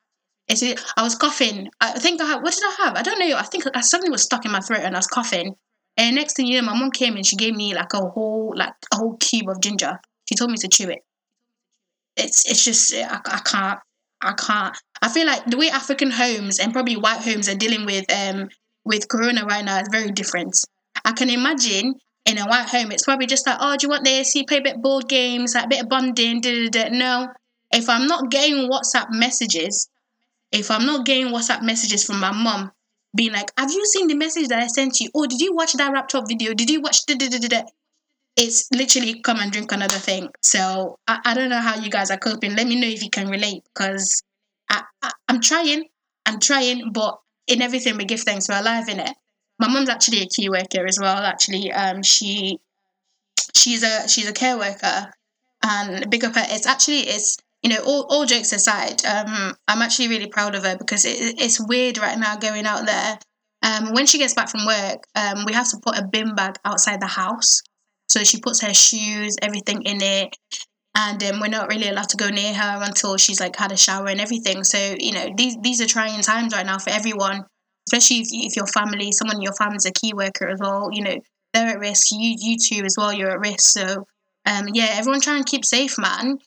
It's, 0.49 0.63
I 0.97 1.03
was 1.03 1.15
coughing. 1.15 1.69
I 1.81 1.93
think 1.99 2.21
I 2.21 2.27
had, 2.27 2.43
what 2.43 2.53
did 2.53 2.65
I 2.65 2.85
have? 2.85 2.97
I 2.97 3.03
don't 3.03 3.21
know. 3.21 3.37
I 3.37 3.43
think 3.43 3.65
I, 3.73 3.83
something 3.83 4.11
was 4.11 4.25
stuck 4.25 4.45
in 4.45 4.51
my 4.51 4.59
throat 4.59 4.81
and 4.83 4.97
I 4.97 4.99
was 4.99 5.07
coughing. 5.07 5.55
And 5.97 6.17
next 6.17 6.35
thing 6.35 6.47
you 6.47 6.61
know, 6.61 6.67
my 6.67 6.77
mum 6.77 6.91
came 6.91 7.15
and 7.15 7.25
she 7.25 7.37
gave 7.37 7.55
me 7.55 7.73
like 7.73 7.93
a 7.95 8.01
whole 8.01 8.53
like 8.57 8.73
a 8.93 8.97
whole 8.97 9.17
cube 9.19 9.49
of 9.49 9.61
ginger. 9.61 10.01
She 10.29 10.35
told 10.35 10.51
me 10.51 10.57
to 10.59 10.69
chew 10.69 10.89
it. 10.89 11.05
It's 12.17 12.51
it's 12.51 12.65
just 12.65 12.93
I, 12.95 13.21
I 13.25 13.41
can't 13.45 13.79
I 14.23 14.33
can't. 14.33 14.77
I 15.03 15.09
feel 15.09 15.27
like 15.27 15.47
the 15.47 15.57
way 15.57 15.71
African 15.71 16.11
homes 16.11 16.59
and 16.59 16.73
probably 16.73 16.97
white 16.97 17.23
homes 17.23 17.49
are 17.49 17.55
dealing 17.55 17.87
with 17.87 18.05
um 18.13 18.49
with 18.85 19.09
Corona 19.09 19.45
right 19.45 19.65
now 19.65 19.81
is 19.81 19.89
very 19.91 20.11
different. 20.11 20.57
I 21.05 21.13
can 21.13 21.31
imagine 21.31 21.95
in 22.27 22.39
a 22.39 22.47
white 22.47 22.69
home, 22.69 22.93
it's 22.93 23.05
probably 23.05 23.27
just 23.27 23.47
like, 23.47 23.57
oh, 23.61 23.77
do 23.77 23.87
you 23.87 23.91
want 23.91 24.05
this? 24.05 24.35
You 24.35 24.45
play 24.45 24.59
a 24.59 24.63
bit 24.63 24.83
board 24.83 25.09
games, 25.09 25.55
like 25.55 25.65
a 25.65 25.69
bit 25.69 25.83
of 25.83 25.89
bonding, 25.89 26.41
da, 26.41 26.69
da, 26.69 26.85
da. 26.85 26.89
No. 26.91 27.29
If 27.73 27.89
I'm 27.89 28.07
not 28.07 28.31
getting 28.31 28.69
WhatsApp 28.69 29.07
messages, 29.11 29.89
if 30.53 30.71
I'm 30.71 30.87
not 30.87 31.07
getting 31.07 31.29
WhatsApp 31.29 31.63
messages 31.63 32.05
from 32.05 32.21
my 32.21 32.33
mom, 32.33 32.73
being 33.15 33.33
like, 33.33 33.51
have 33.57 33.71
you 33.71 33.85
seen 33.87 34.07
the 34.07 34.15
message 34.15 34.49
that 34.49 34.63
I 34.63 34.67
sent 34.67 35.01
you? 35.01 35.11
Oh, 35.15 35.27
did 35.27 35.41
you 35.41 35.55
watch 35.55 35.73
that 35.75 36.15
up 36.15 36.29
video? 36.29 36.55
Did 36.55 36.71
you 36.71 36.81
watch 36.81 37.07
da, 37.07 37.15
da, 37.15 37.29
da, 37.29 37.39
da, 37.39 37.63
It's 38.43 38.69
literally 38.73 39.21
come 39.21 39.39
and 39.39 39.53
drink 39.53 39.71
another 39.71 39.99
thing. 39.99 40.31
So 40.43 40.99
I, 41.07 41.21
I 41.25 41.35
don't 41.35 41.51
know 41.51 41.61
how 41.61 41.77
you 41.77 41.91
guys 41.91 42.11
are 42.11 42.19
coping. 42.19 42.57
Let 42.57 42.67
me 42.67 42.81
know 42.81 42.89
if 42.89 43.03
you 43.03 43.11
can 43.11 43.29
relate 43.29 43.63
because 43.73 44.23
I, 44.71 44.83
I, 45.03 45.13
I'm 45.29 45.41
trying. 45.41 45.85
I'm 46.27 46.41
trying, 46.41 46.91
but 46.93 47.19
in 47.47 47.63
everything 47.63 47.97
we 47.97 48.05
give 48.05 48.21
thanks. 48.21 48.49
We're 48.49 48.61
alive 48.61 48.89
in 48.89 49.01
it 49.01 49.15
my 49.61 49.69
mum's 49.69 49.91
actually 49.91 50.23
a 50.23 50.27
key 50.27 50.49
worker 50.49 50.87
as 50.87 50.99
well. 50.99 51.23
Actually, 51.23 51.71
um, 51.71 52.03
she 52.03 52.59
she's 53.55 53.83
a 53.83 54.09
she's 54.09 54.29
a 54.29 54.33
care 54.33 54.57
worker, 54.57 55.13
and 55.63 56.11
big 56.11 56.25
up 56.25 56.35
her. 56.35 56.45
It's 56.49 56.67
actually 56.67 57.01
it's 57.01 57.37
you 57.63 57.71
know 57.71 57.83
all, 57.85 58.07
all 58.09 58.25
jokes 58.25 58.53
aside, 58.53 59.05
um, 59.05 59.55
I'm 59.69 59.83
actually 59.83 60.09
really 60.09 60.29
proud 60.29 60.55
of 60.55 60.65
her 60.65 60.77
because 60.79 61.05
it, 61.05 61.39
it's 61.39 61.61
weird 61.61 61.99
right 61.99 62.19
now 62.19 62.37
going 62.37 62.65
out 62.65 62.87
there. 62.87 63.19
Um, 63.63 63.93
when 63.93 64.07
she 64.07 64.17
gets 64.17 64.33
back 64.33 64.49
from 64.49 64.65
work, 64.65 65.07
um, 65.15 65.45
we 65.45 65.53
have 65.53 65.69
to 65.71 65.77
put 65.85 65.99
a 65.99 66.09
bin 66.11 66.35
bag 66.35 66.57
outside 66.65 67.01
the 67.01 67.07
house. 67.07 67.61
So 68.11 68.25
she 68.25 68.41
puts 68.41 68.61
her 68.63 68.75
shoes, 68.75 69.37
everything 69.41 69.83
in 69.83 70.03
it, 70.03 70.37
and 70.95 71.23
um, 71.23 71.41
we're 71.41 71.49
not 71.49 71.69
really 71.69 71.89
allowed 71.89 72.09
to 72.11 72.17
go 72.17 72.29
near 72.29 72.53
her 72.53 72.81
until 72.83 73.17
she's 73.17 73.41
like 73.41 73.57
had 73.57 73.73
a 73.73 73.77
shower 73.77 74.09
and 74.09 74.21
everything. 74.21 74.65
So 74.65 74.97
you 74.99 75.13
know 75.13 75.29
these 75.37 75.57
these 75.63 75.81
are 75.81 75.87
trying 75.87 76.21
times 76.23 76.55
right 76.55 76.67
now 76.67 76.79
for 76.79 76.91
everyone 76.91 77.45
especially 77.91 78.21
if, 78.21 78.29
if 78.33 78.57
your 78.57 78.67
family, 78.67 79.13
someone 79.13 79.37
in 79.37 79.43
your 79.43 79.55
family 79.55 79.77
is 79.77 79.87
a 79.87 79.93
key 79.93 80.13
worker 80.15 80.49
as 80.49 80.59
well, 80.61 80.89
you 80.93 81.03
know, 81.03 81.17
they're 81.53 81.69
at 81.69 81.79
risk. 81.79 82.09
You, 82.13 82.37
you 82.39 82.57
too 82.59 82.85
as 82.85 82.95
well, 82.97 83.13
you're 83.13 83.31
at 83.31 83.41
risk. 83.41 83.61
So, 83.61 84.07
um, 84.47 84.69
yeah, 84.73 84.89
everyone 84.93 85.21
try 85.21 85.37
and 85.37 85.47
keep 85.47 85.65
safe, 85.65 85.99
man. 85.99 86.39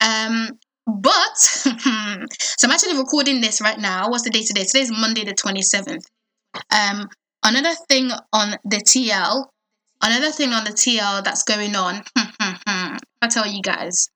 Um, 0.00 0.58
but, 0.86 1.36
so 1.38 2.66
I'm 2.66 2.70
actually 2.70 2.98
recording 2.98 3.40
this 3.40 3.60
right 3.60 3.78
now. 3.78 4.10
What's 4.10 4.24
the 4.24 4.30
day 4.30 4.42
today? 4.42 4.64
Today's 4.64 4.90
Monday, 4.90 5.24
the 5.24 5.34
27th. 5.34 6.04
Um, 6.70 7.08
another 7.42 7.74
thing 7.88 8.10
on 8.32 8.56
the 8.64 8.78
TL, 8.78 9.46
another 10.02 10.30
thing 10.30 10.52
on 10.52 10.64
the 10.64 10.70
TL 10.70 11.24
that's 11.24 11.42
going 11.42 11.74
on. 11.76 12.02
I 12.16 13.28
tell 13.28 13.46
you 13.46 13.62
guys. 13.62 14.08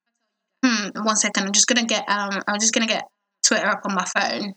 Hmm, 0.65 0.89
one 1.03 1.17
second. 1.17 1.45
I'm 1.45 1.53
just 1.53 1.67
gonna 1.67 1.85
get 1.85 2.09
um. 2.09 2.43
I'm 2.49 2.59
just 2.61 2.73
gonna 2.73 2.87
get 2.87 3.05
Twitter 3.43 3.67
up 3.67 3.83
on 3.85 3.95
my 3.95 4.05
phone. 4.05 4.55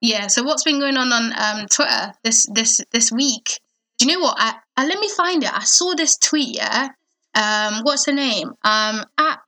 Yeah. 0.00 0.28
So 0.28 0.42
what's 0.42 0.64
been 0.64 0.78
going 0.80 0.96
on 0.96 1.12
on 1.12 1.32
um, 1.36 1.66
Twitter 1.66 2.12
this 2.22 2.46
this 2.52 2.80
this 2.92 3.10
week? 3.10 3.60
Do 3.98 4.06
you 4.06 4.14
know 4.14 4.20
what? 4.20 4.36
I, 4.38 4.54
I 4.76 4.86
let 4.86 4.98
me 4.98 5.08
find 5.08 5.42
it. 5.42 5.52
I 5.52 5.64
saw 5.64 5.94
this 5.94 6.16
tweet. 6.16 6.56
Yeah. 6.56 6.88
Um, 7.34 7.82
what's 7.82 8.06
her 8.06 8.12
name? 8.12 8.52
Um, 8.62 9.04
at 9.18 9.40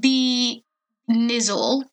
B 0.00 0.64
Nizzle. 1.08 1.84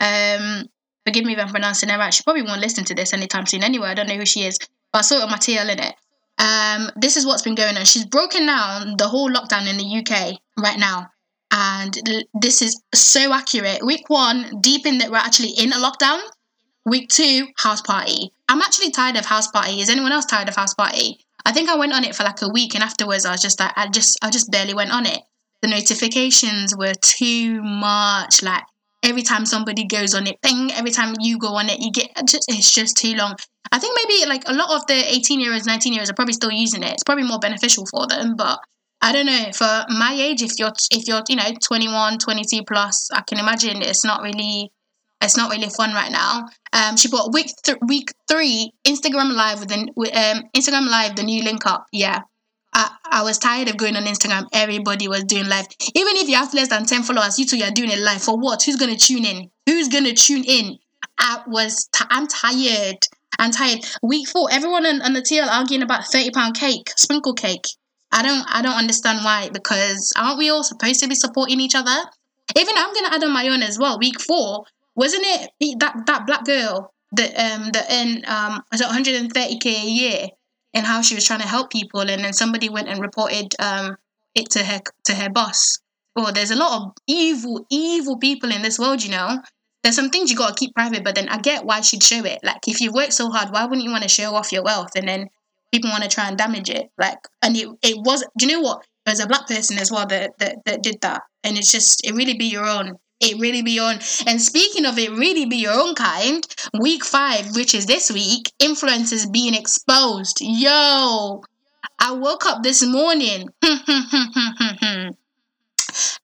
Um, 0.00 0.68
forgive 1.04 1.24
me 1.24 1.32
if 1.34 1.38
I'm 1.38 1.48
pronouncing 1.48 1.88
her 1.88 1.98
right. 1.98 2.14
She 2.14 2.22
probably 2.22 2.42
won't 2.42 2.60
listen 2.60 2.84
to 2.84 2.94
this 2.94 3.12
anytime 3.12 3.46
soon. 3.46 3.64
Anyway, 3.64 3.88
I 3.88 3.94
don't 3.94 4.08
know 4.08 4.16
who 4.16 4.26
she 4.26 4.44
is, 4.44 4.58
but 4.92 4.98
I 4.98 5.02
saw 5.02 5.16
it 5.16 5.22
on 5.22 5.30
my 5.30 5.36
TL 5.36 5.70
in 5.70 5.78
it. 5.80 5.94
Um, 6.38 6.90
this 6.96 7.16
is 7.16 7.26
what's 7.26 7.42
been 7.42 7.54
going 7.54 7.76
on. 7.76 7.84
She's 7.84 8.06
broken 8.06 8.46
down 8.46 8.96
the 8.96 9.08
whole 9.08 9.30
lockdown 9.30 9.68
in 9.68 9.76
the 9.76 9.98
UK 9.98 10.38
right 10.58 10.78
now. 10.78 11.10
And 11.50 11.98
this 12.34 12.62
is 12.62 12.80
so 12.94 13.32
accurate. 13.32 13.84
Week 13.84 14.08
one, 14.08 14.60
deep 14.60 14.86
in 14.86 14.98
that 14.98 15.10
we're 15.10 15.16
actually 15.16 15.52
in 15.58 15.72
a 15.72 15.76
lockdown. 15.76 16.20
Week 16.84 17.08
two, 17.08 17.48
house 17.56 17.82
party. 17.82 18.32
I'm 18.48 18.60
actually 18.60 18.90
tired 18.90 19.16
of 19.16 19.26
house 19.26 19.50
party. 19.50 19.80
Is 19.80 19.90
anyone 19.90 20.12
else 20.12 20.26
tired 20.26 20.48
of 20.48 20.56
house 20.56 20.74
party? 20.74 21.18
I 21.44 21.52
think 21.52 21.68
I 21.68 21.76
went 21.76 21.92
on 21.92 22.04
it 22.04 22.14
for 22.14 22.24
like 22.24 22.42
a 22.42 22.48
week 22.48 22.74
and 22.74 22.84
afterwards 22.84 23.24
I 23.24 23.32
was 23.32 23.42
just 23.42 23.58
like 23.58 23.72
I 23.76 23.88
just 23.88 24.18
I 24.22 24.30
just 24.30 24.50
barely 24.50 24.74
went 24.74 24.92
on 24.92 25.06
it. 25.06 25.20
The 25.62 25.68
notifications 25.68 26.76
were 26.76 26.94
too 27.00 27.62
much. 27.62 28.42
Like 28.42 28.64
every 29.02 29.22
time 29.22 29.46
somebody 29.46 29.84
goes 29.84 30.14
on 30.14 30.26
it, 30.26 30.40
ping, 30.42 30.70
every 30.72 30.90
time 30.90 31.14
you 31.20 31.38
go 31.38 31.54
on 31.54 31.68
it, 31.68 31.80
you 31.80 31.90
get 31.90 32.10
just 32.26 32.44
it's 32.48 32.72
just 32.72 32.96
too 32.96 33.14
long. 33.14 33.36
I 33.72 33.78
think 33.78 33.96
maybe 33.96 34.28
like 34.28 34.42
a 34.46 34.54
lot 34.54 34.74
of 34.74 34.86
the 34.86 34.94
18 34.94 35.40
year 35.40 35.52
olds, 35.52 35.66
19 35.66 35.92
year 35.92 36.02
olds 36.02 36.10
are 36.10 36.14
probably 36.14 36.34
still 36.34 36.50
using 36.50 36.82
it. 36.82 36.92
It's 36.92 37.04
probably 37.04 37.24
more 37.24 37.38
beneficial 37.38 37.84
for 37.86 38.06
them, 38.06 38.34
but 38.36 38.58
I 39.00 39.12
don't 39.12 39.26
know. 39.26 39.50
For 39.52 39.84
my 39.88 40.16
age, 40.18 40.42
if 40.42 40.58
you're 40.58 40.72
if 40.90 41.06
you're, 41.06 41.22
you 41.28 41.36
know, 41.36 41.50
21, 41.62 42.18
22 42.18 42.62
plus, 42.64 43.10
I 43.12 43.22
can 43.22 43.38
imagine 43.38 43.82
it's 43.82 44.04
not 44.04 44.22
really 44.22 44.72
it's 45.20 45.36
not 45.36 45.50
really 45.50 45.68
fun 45.68 45.92
right 45.92 46.12
now. 46.12 46.46
Um, 46.72 46.96
she 46.96 47.08
put 47.08 47.32
week 47.32 47.50
th- 47.64 47.78
week 47.86 48.12
three 48.28 48.72
Instagram 48.86 49.34
live 49.34 49.60
with 49.60 49.68
the 49.68 49.78
um 50.12 50.44
Instagram 50.56 50.88
live 50.88 51.16
the 51.16 51.22
new 51.22 51.42
link 51.42 51.66
up. 51.66 51.86
Yeah, 51.92 52.20
I, 52.72 52.90
I 53.04 53.22
was 53.22 53.38
tired 53.38 53.68
of 53.68 53.76
going 53.76 53.96
on 53.96 54.04
Instagram. 54.04 54.46
Everybody 54.52 55.08
was 55.08 55.24
doing 55.24 55.48
live. 55.48 55.66
Even 55.94 56.16
if 56.16 56.28
you 56.28 56.36
have 56.36 56.54
less 56.54 56.68
than 56.68 56.86
ten 56.86 57.02
followers, 57.02 57.38
you 57.38 57.46
two 57.46 57.60
are 57.62 57.70
doing 57.70 57.90
it 57.90 57.98
live 57.98 58.22
for 58.22 58.36
what? 58.38 58.62
Who's 58.62 58.76
gonna 58.76 58.96
tune 58.96 59.24
in? 59.24 59.50
Who's 59.66 59.88
gonna 59.88 60.14
tune 60.14 60.44
in? 60.44 60.78
I 61.18 61.42
was 61.46 61.88
t- 61.92 62.04
I'm 62.10 62.26
tired. 62.28 62.98
I'm 63.38 63.50
tired. 63.50 63.80
Week 64.02 64.28
four, 64.28 64.48
everyone 64.50 64.86
on, 64.86 65.02
on 65.02 65.12
the 65.12 65.22
TL 65.22 65.48
arguing 65.48 65.82
about 65.82 66.06
thirty 66.06 66.30
pound 66.30 66.56
cake, 66.56 66.90
sprinkle 66.96 67.34
cake. 67.34 67.66
I 68.10 68.22
don't 68.22 68.44
I 68.48 68.62
don't 68.62 68.76
understand 68.76 69.24
why 69.24 69.50
because 69.52 70.12
aren't 70.16 70.38
we 70.38 70.50
all 70.50 70.64
supposed 70.64 71.00
to 71.00 71.08
be 71.08 71.14
supporting 71.14 71.60
each 71.60 71.74
other? 71.74 71.96
Even 72.56 72.74
I'm 72.76 72.94
gonna 72.94 73.14
add 73.14 73.24
on 73.24 73.32
my 73.32 73.48
own 73.48 73.62
as 73.62 73.78
well. 73.78 73.98
Week 73.98 74.20
four, 74.20 74.64
wasn't 74.94 75.24
it 75.26 75.78
that 75.80 76.06
that 76.06 76.26
black 76.26 76.44
girl 76.44 76.92
that 77.12 77.30
um 77.38 77.70
that 77.72 77.90
in 77.90 78.24
um 78.26 78.62
was 78.72 78.80
it 78.80 78.86
130k 78.86 79.66
a 79.66 79.90
year 79.90 80.28
and 80.74 80.86
how 80.86 81.02
she 81.02 81.14
was 81.14 81.24
trying 81.24 81.40
to 81.40 81.48
help 81.48 81.70
people 81.70 82.00
and 82.00 82.24
then 82.24 82.32
somebody 82.32 82.68
went 82.68 82.88
and 82.88 83.00
reported 83.00 83.54
um 83.58 83.96
it 84.34 84.50
to 84.50 84.64
her 84.64 84.80
to 85.04 85.14
her 85.14 85.30
boss. 85.30 85.78
Oh, 86.16 86.32
there's 86.32 86.50
a 86.50 86.56
lot 86.56 86.82
of 86.82 86.92
evil, 87.06 87.64
evil 87.70 88.18
people 88.18 88.50
in 88.50 88.62
this 88.62 88.78
world, 88.78 89.04
you 89.04 89.10
know. 89.10 89.40
There's 89.88 89.96
some 89.96 90.10
things 90.10 90.30
you 90.30 90.36
gotta 90.36 90.54
keep 90.54 90.74
private, 90.74 91.02
but 91.02 91.14
then 91.14 91.30
I 91.30 91.38
get 91.38 91.64
why 91.64 91.80
she'd 91.80 92.02
show 92.02 92.22
it. 92.22 92.40
Like 92.42 92.68
if 92.68 92.82
you 92.82 92.92
work 92.92 93.10
so 93.10 93.30
hard, 93.30 93.48
why 93.48 93.64
wouldn't 93.64 93.84
you 93.84 93.90
want 93.90 94.02
to 94.02 94.08
show 94.10 94.34
off 94.34 94.52
your 94.52 94.62
wealth 94.62 94.90
and 94.94 95.08
then 95.08 95.30
people 95.72 95.88
want 95.88 96.02
to 96.02 96.10
try 96.10 96.28
and 96.28 96.36
damage 96.36 96.68
it? 96.68 96.90
Like 96.98 97.16
and 97.40 97.56
it 97.56 97.70
it 97.80 97.96
was 97.96 98.22
do 98.36 98.44
you 98.44 98.52
know 98.52 98.60
what? 98.60 98.84
There's 99.06 99.20
a 99.20 99.26
black 99.26 99.46
person 99.46 99.78
as 99.78 99.90
well 99.90 100.06
that, 100.08 100.36
that 100.40 100.56
that 100.66 100.82
did 100.82 101.00
that. 101.00 101.22
And 101.42 101.56
it's 101.56 101.72
just 101.72 102.06
it 102.06 102.12
really 102.12 102.36
be 102.36 102.44
your 102.44 102.66
own 102.66 102.98
it 103.20 103.40
really 103.40 103.62
be 103.62 103.70
your 103.70 103.88
own. 103.90 103.98
And 104.26 104.42
speaking 104.42 104.84
of 104.84 104.98
it 104.98 105.10
really 105.10 105.46
be 105.46 105.56
your 105.56 105.72
own 105.72 105.94
kind, 105.94 106.46
week 106.78 107.02
five, 107.02 107.56
which 107.56 107.74
is 107.74 107.86
this 107.86 108.10
week, 108.10 108.52
influencers 108.60 109.32
being 109.32 109.54
exposed. 109.54 110.42
Yo, 110.42 111.42
I 111.98 112.12
woke 112.12 112.44
up 112.44 112.62
this 112.62 112.84
morning. 112.84 113.48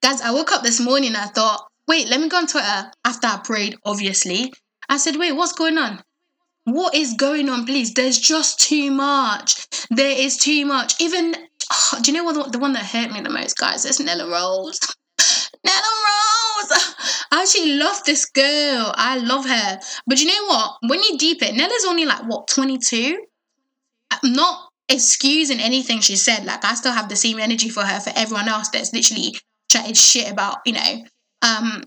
Guys, 0.02 0.20
I 0.20 0.32
woke 0.32 0.52
up 0.52 0.62
this 0.62 0.80
morning. 0.80 1.16
I 1.16 1.28
thought, 1.28 1.66
wait, 1.88 2.08
let 2.08 2.20
me 2.20 2.28
go 2.28 2.38
on 2.38 2.46
Twitter 2.46 2.90
after 3.04 3.26
I 3.26 3.40
prayed, 3.44 3.76
obviously. 3.84 4.52
I 4.88 4.96
said, 4.98 5.16
wait, 5.16 5.32
what's 5.32 5.52
going 5.52 5.78
on? 5.78 6.02
What 6.64 6.94
is 6.94 7.14
going 7.14 7.48
on, 7.48 7.66
please? 7.66 7.92
There's 7.92 8.18
just 8.18 8.60
too 8.60 8.90
much. 8.90 9.66
There 9.90 10.18
is 10.18 10.36
too 10.36 10.64
much. 10.64 11.00
Even, 11.00 11.34
oh, 11.72 11.98
do 12.02 12.10
you 12.10 12.16
know 12.16 12.24
what 12.24 12.44
the, 12.44 12.50
the 12.50 12.58
one 12.58 12.72
that 12.72 12.86
hurt 12.86 13.12
me 13.12 13.20
the 13.20 13.30
most, 13.30 13.56
guys? 13.58 13.84
It's 13.84 14.00
Nella 14.00 14.28
Rose. 14.28 14.80
Nella 15.64 15.92
Rose. 16.06 16.94
I 17.30 17.42
actually 17.42 17.72
love 17.72 18.02
this 18.04 18.26
girl. 18.26 18.92
I 18.94 19.18
love 19.18 19.46
her. 19.46 19.78
But 20.06 20.20
you 20.20 20.26
know 20.26 20.46
what? 20.46 20.76
When 20.86 21.02
you 21.02 21.18
deep 21.18 21.42
it, 21.42 21.54
Nella's 21.54 21.84
only 21.86 22.06
like 22.06 22.24
what 22.24 22.48
22. 22.48 23.18
I'm 24.10 24.32
not 24.32 24.68
excusing 24.88 25.60
anything 25.60 26.00
she 26.00 26.16
said. 26.16 26.44
Like 26.44 26.64
I 26.64 26.74
still 26.74 26.92
have 26.92 27.08
the 27.08 27.16
same 27.16 27.38
energy 27.38 27.68
for 27.68 27.82
her 27.82 28.00
for 28.00 28.12
everyone 28.16 28.48
else 28.48 28.68
that's 28.68 28.92
literally 28.92 29.34
chatted 29.70 29.96
shit 29.96 30.30
about 30.30 30.58
you 30.64 30.72
know 30.72 31.04
um 31.44 31.84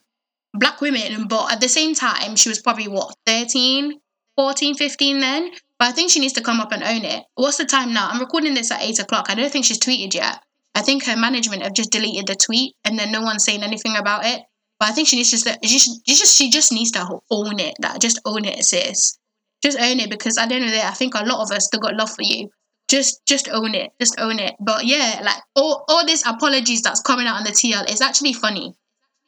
black 0.54 0.82
women. 0.82 1.28
But 1.28 1.52
at 1.52 1.62
the 1.62 1.70
same 1.70 1.96
time, 1.96 2.36
she 2.36 2.50
was 2.50 2.62
probably 2.62 2.88
what 2.88 3.16
13, 3.26 4.00
14, 4.36 4.76
15 4.76 5.20
then. 5.20 5.52
But 5.80 5.90
I 5.90 5.92
think 5.92 6.12
she 6.12 6.20
needs 6.20 6.34
to 6.34 6.42
come 6.42 6.60
up 6.60 6.72
and 6.72 6.84
own 6.84 7.06
it. 7.06 7.24
What's 7.36 7.58
the 7.58 7.66
time 7.66 7.94
now? 7.94 8.10
I'm 8.10 8.20
recording 8.20 8.54
this 8.54 8.72
at 8.72 8.82
eight 8.82 9.00
o'clock. 9.00 9.28
I 9.30 9.36
don't 9.36 9.52
think 9.52 9.66
she's 9.66 9.80
tweeted 9.80 10.14
yet. 10.14 10.42
I 10.74 10.82
think 10.82 11.06
her 11.06 11.16
management 11.16 11.64
have 11.64 11.74
just 11.74 11.92
deleted 11.92 12.28
the 12.28 12.36
tweet 12.36 12.76
and 12.84 12.98
then 12.98 13.12
no 13.12 13.22
one's 13.22 13.44
saying 13.44 13.64
anything 13.64 13.96
about 13.96 14.26
it. 14.26 14.42
But 14.80 14.90
I 14.90 14.92
think 14.92 15.08
she 15.08 15.16
needs 15.16 15.32
just, 15.32 15.48
she 15.64 15.80
just 16.06 16.38
she 16.38 16.50
just 16.52 16.72
needs 16.72 16.92
to 16.92 17.20
own 17.32 17.60
it. 17.60 17.76
That 17.80 18.00
just 18.00 18.20
own 18.26 18.46
it, 18.46 18.64
sis. 18.64 19.18
Just 19.64 19.80
own 19.80 20.00
it 20.00 20.10
because 20.12 20.38
at 20.38 20.50
the 20.50 20.56
end 20.56 20.66
of 20.66 20.70
the 20.70 20.78
day, 20.78 20.84
I 20.84 20.92
think 20.92 21.16
a 21.16 21.26
lot 21.26 21.42
of 21.42 21.52
us 21.52 21.66
still 21.66 21.80
got 21.80 21.96
love 21.96 22.12
for 22.12 22.22
you. 22.22 22.50
Just 22.88 23.26
just 23.26 23.50
own 23.50 23.74
it. 23.74 23.92
Just 24.00 24.20
own 24.20 24.38
it. 24.38 24.54
But 24.60 24.86
yeah, 24.86 25.20
like 25.24 25.42
all 25.56 25.84
all 25.88 26.06
this 26.06 26.24
apologies 26.28 26.84
that's 26.84 27.02
coming 27.02 27.26
out 27.26 27.38
on 27.38 27.44
the 27.44 27.52
TL 27.52 27.92
is 27.92 28.02
actually 28.02 28.34
funny. 28.34 28.74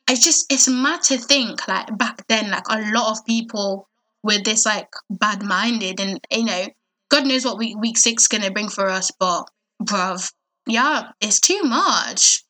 It's 0.10 0.24
just 0.24 0.52
it's 0.52 0.68
mad 0.68 1.04
to 1.04 1.18
think 1.18 1.68
like 1.68 1.96
back 1.98 2.26
then, 2.28 2.50
like 2.50 2.68
a 2.68 2.92
lot 2.92 3.12
of 3.12 3.26
people 3.26 3.88
were 4.24 4.40
this 4.44 4.66
like 4.66 4.90
bad 5.10 5.44
minded 5.44 6.00
and 6.00 6.20
you 6.32 6.46
know, 6.46 6.66
God 7.10 7.28
knows 7.28 7.46
what 7.46 7.60
week 7.60 7.78
week 7.78 7.98
six 7.98 8.28
gonna 8.28 8.52
bring 8.52 8.70
for 8.70 8.90
us, 8.90 9.12
but 9.12 9.44
bruv, 9.82 10.34
yeah, 10.66 11.12
it's 11.22 11.40
too 11.40 11.62
much. 11.64 12.44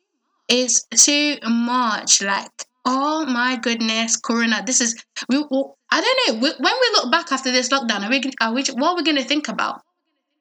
It's 0.47 0.83
too 0.85 1.37
much. 1.43 2.21
Like, 2.21 2.49
oh 2.85 3.25
my 3.25 3.57
goodness, 3.57 4.15
Corona. 4.15 4.63
This 4.65 4.81
is 4.81 5.03
we. 5.27 5.43
I 5.91 6.01
don't 6.01 6.41
know. 6.41 6.47
When 6.59 6.73
we 6.81 6.89
look 6.93 7.11
back 7.11 7.31
after 7.31 7.51
this 7.51 7.69
lockdown, 7.69 8.03
are 8.03 8.09
we? 8.09 8.21
Are 8.41 8.53
we? 8.53 8.63
What 8.73 8.91
are 8.91 8.95
we 8.95 9.03
to 9.17 9.23
think 9.23 9.47
about? 9.47 9.81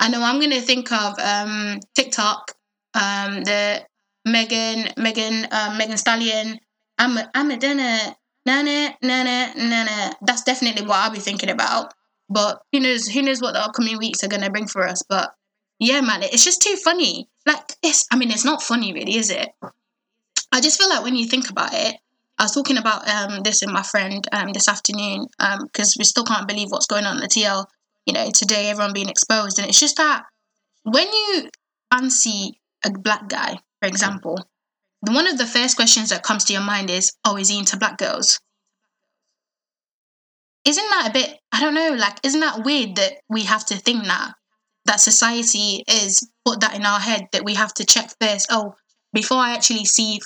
I 0.01 0.09
know 0.09 0.23
I'm 0.23 0.41
to 0.41 0.61
think 0.61 0.93
of 0.93 1.19
um, 1.19 1.81
TikTok, 1.95 2.53
um, 2.95 3.43
the 3.43 3.85
Megan, 4.25 4.93
Megan, 4.97 5.49
um, 5.51 5.77
Megan 5.79 5.97
Stallion. 5.97 6.61
I'm 6.99 7.17
a, 7.17 7.31
I'm 7.35 7.51
a 7.51 7.57
dinner. 7.57 7.99
Nana, 8.47 8.97
nana, 9.03 9.53
nana. 9.57 10.17
That's 10.23 10.43
definitely 10.43 10.87
what 10.87 10.97
I'll 10.97 11.11
be 11.11 11.19
thinking 11.19 11.51
about. 11.51 11.93
But 12.31 12.63
who 12.73 12.81
knows? 12.81 13.09
Who 13.09 13.23
knows 13.23 13.41
what 13.41 13.53
the 13.55 13.65
upcoming 13.65 13.99
weeks 13.99 14.23
are 14.23 14.29
going 14.29 14.43
to 14.43 14.51
bring 14.51 14.67
for 14.67 14.87
us? 14.87 15.03
But 15.09 15.35
yeah, 15.79 16.01
man, 16.01 16.23
it's 16.23 16.45
just 16.45 16.63
too 16.63 16.77
funny. 16.77 17.29
Like, 17.47 17.73
it's, 17.83 18.07
I 18.11 18.17
mean, 18.17 18.31
it's 18.31 18.45
not 18.45 18.63
funny, 18.63 18.93
really, 18.93 19.17
is 19.17 19.31
it? 19.31 19.51
I 20.53 20.61
just 20.61 20.79
feel 20.79 20.89
like 20.89 21.05
when 21.05 21.15
you 21.15 21.27
think 21.27 21.51
about 21.51 21.73
it, 21.73 21.97
I 22.39 22.45
was 22.45 22.53
talking 22.53 22.79
about 22.79 23.09
um, 23.09 23.43
this 23.43 23.61
with 23.61 23.71
my 23.71 23.83
friend 23.83 24.27
um, 24.33 24.53
this 24.53 24.69
afternoon 24.69 25.27
because 25.39 25.97
um, 25.97 25.99
we 25.99 26.05
still 26.05 26.25
can't 26.25 26.47
believe 26.47 26.71
what's 26.71 26.87
going 26.87 27.05
on 27.05 27.17
in 27.17 27.23
the 27.23 27.29
TL. 27.29 27.67
You 28.07 28.15
know, 28.15 28.31
today 28.31 28.71
everyone 28.71 28.93
being 28.93 29.09
exposed, 29.09 29.59
and 29.59 29.69
it's 29.69 29.81
just 29.81 29.97
that 29.97 30.25
when 30.85 31.07
you 31.07 31.51
fancy 31.93 32.61
a 32.85 32.91
black 32.91 33.29
guy, 33.29 33.59
for 33.81 33.89
example, 33.89 34.39
one 35.01 35.27
of 35.27 35.39
the 35.39 35.47
first 35.47 35.77
questions 35.77 36.11
that 36.11 36.23
comes 36.23 36.45
to 36.45 36.53
your 36.53 36.63
mind 36.63 36.91
is, 36.91 37.13
"Oh, 37.25 37.37
is 37.37 37.49
he 37.49 37.59
into 37.59 37.77
black 37.77 37.99
girls?" 37.99 38.41
Isn't 40.65 40.91
that 40.91 41.09
a 41.09 41.13
bit? 41.13 41.41
I 41.53 41.61
don't 41.61 41.75
know. 41.75 41.91
Like, 41.93 42.19
isn't 42.23 42.41
that 42.41 42.65
weird 42.65 42.97
that 42.97 43.19
we 43.29 43.45
have 43.45 43.65
to 43.67 43.77
think 43.77 44.05
that 44.05 44.35
that 44.89 45.01
society 45.01 45.85
is 45.87 46.27
put 46.45 46.61
that 46.61 46.75
in 46.75 46.85
our 46.87 46.99
head 46.99 47.29
that 47.33 47.45
we 47.45 47.55
have 47.55 47.75
to 47.75 47.85
check 47.85 48.11
first. 48.21 48.47
Oh, 48.51 48.75
before 49.13 49.37
I 49.37 49.53
actually 49.53 49.85
see 49.85 50.19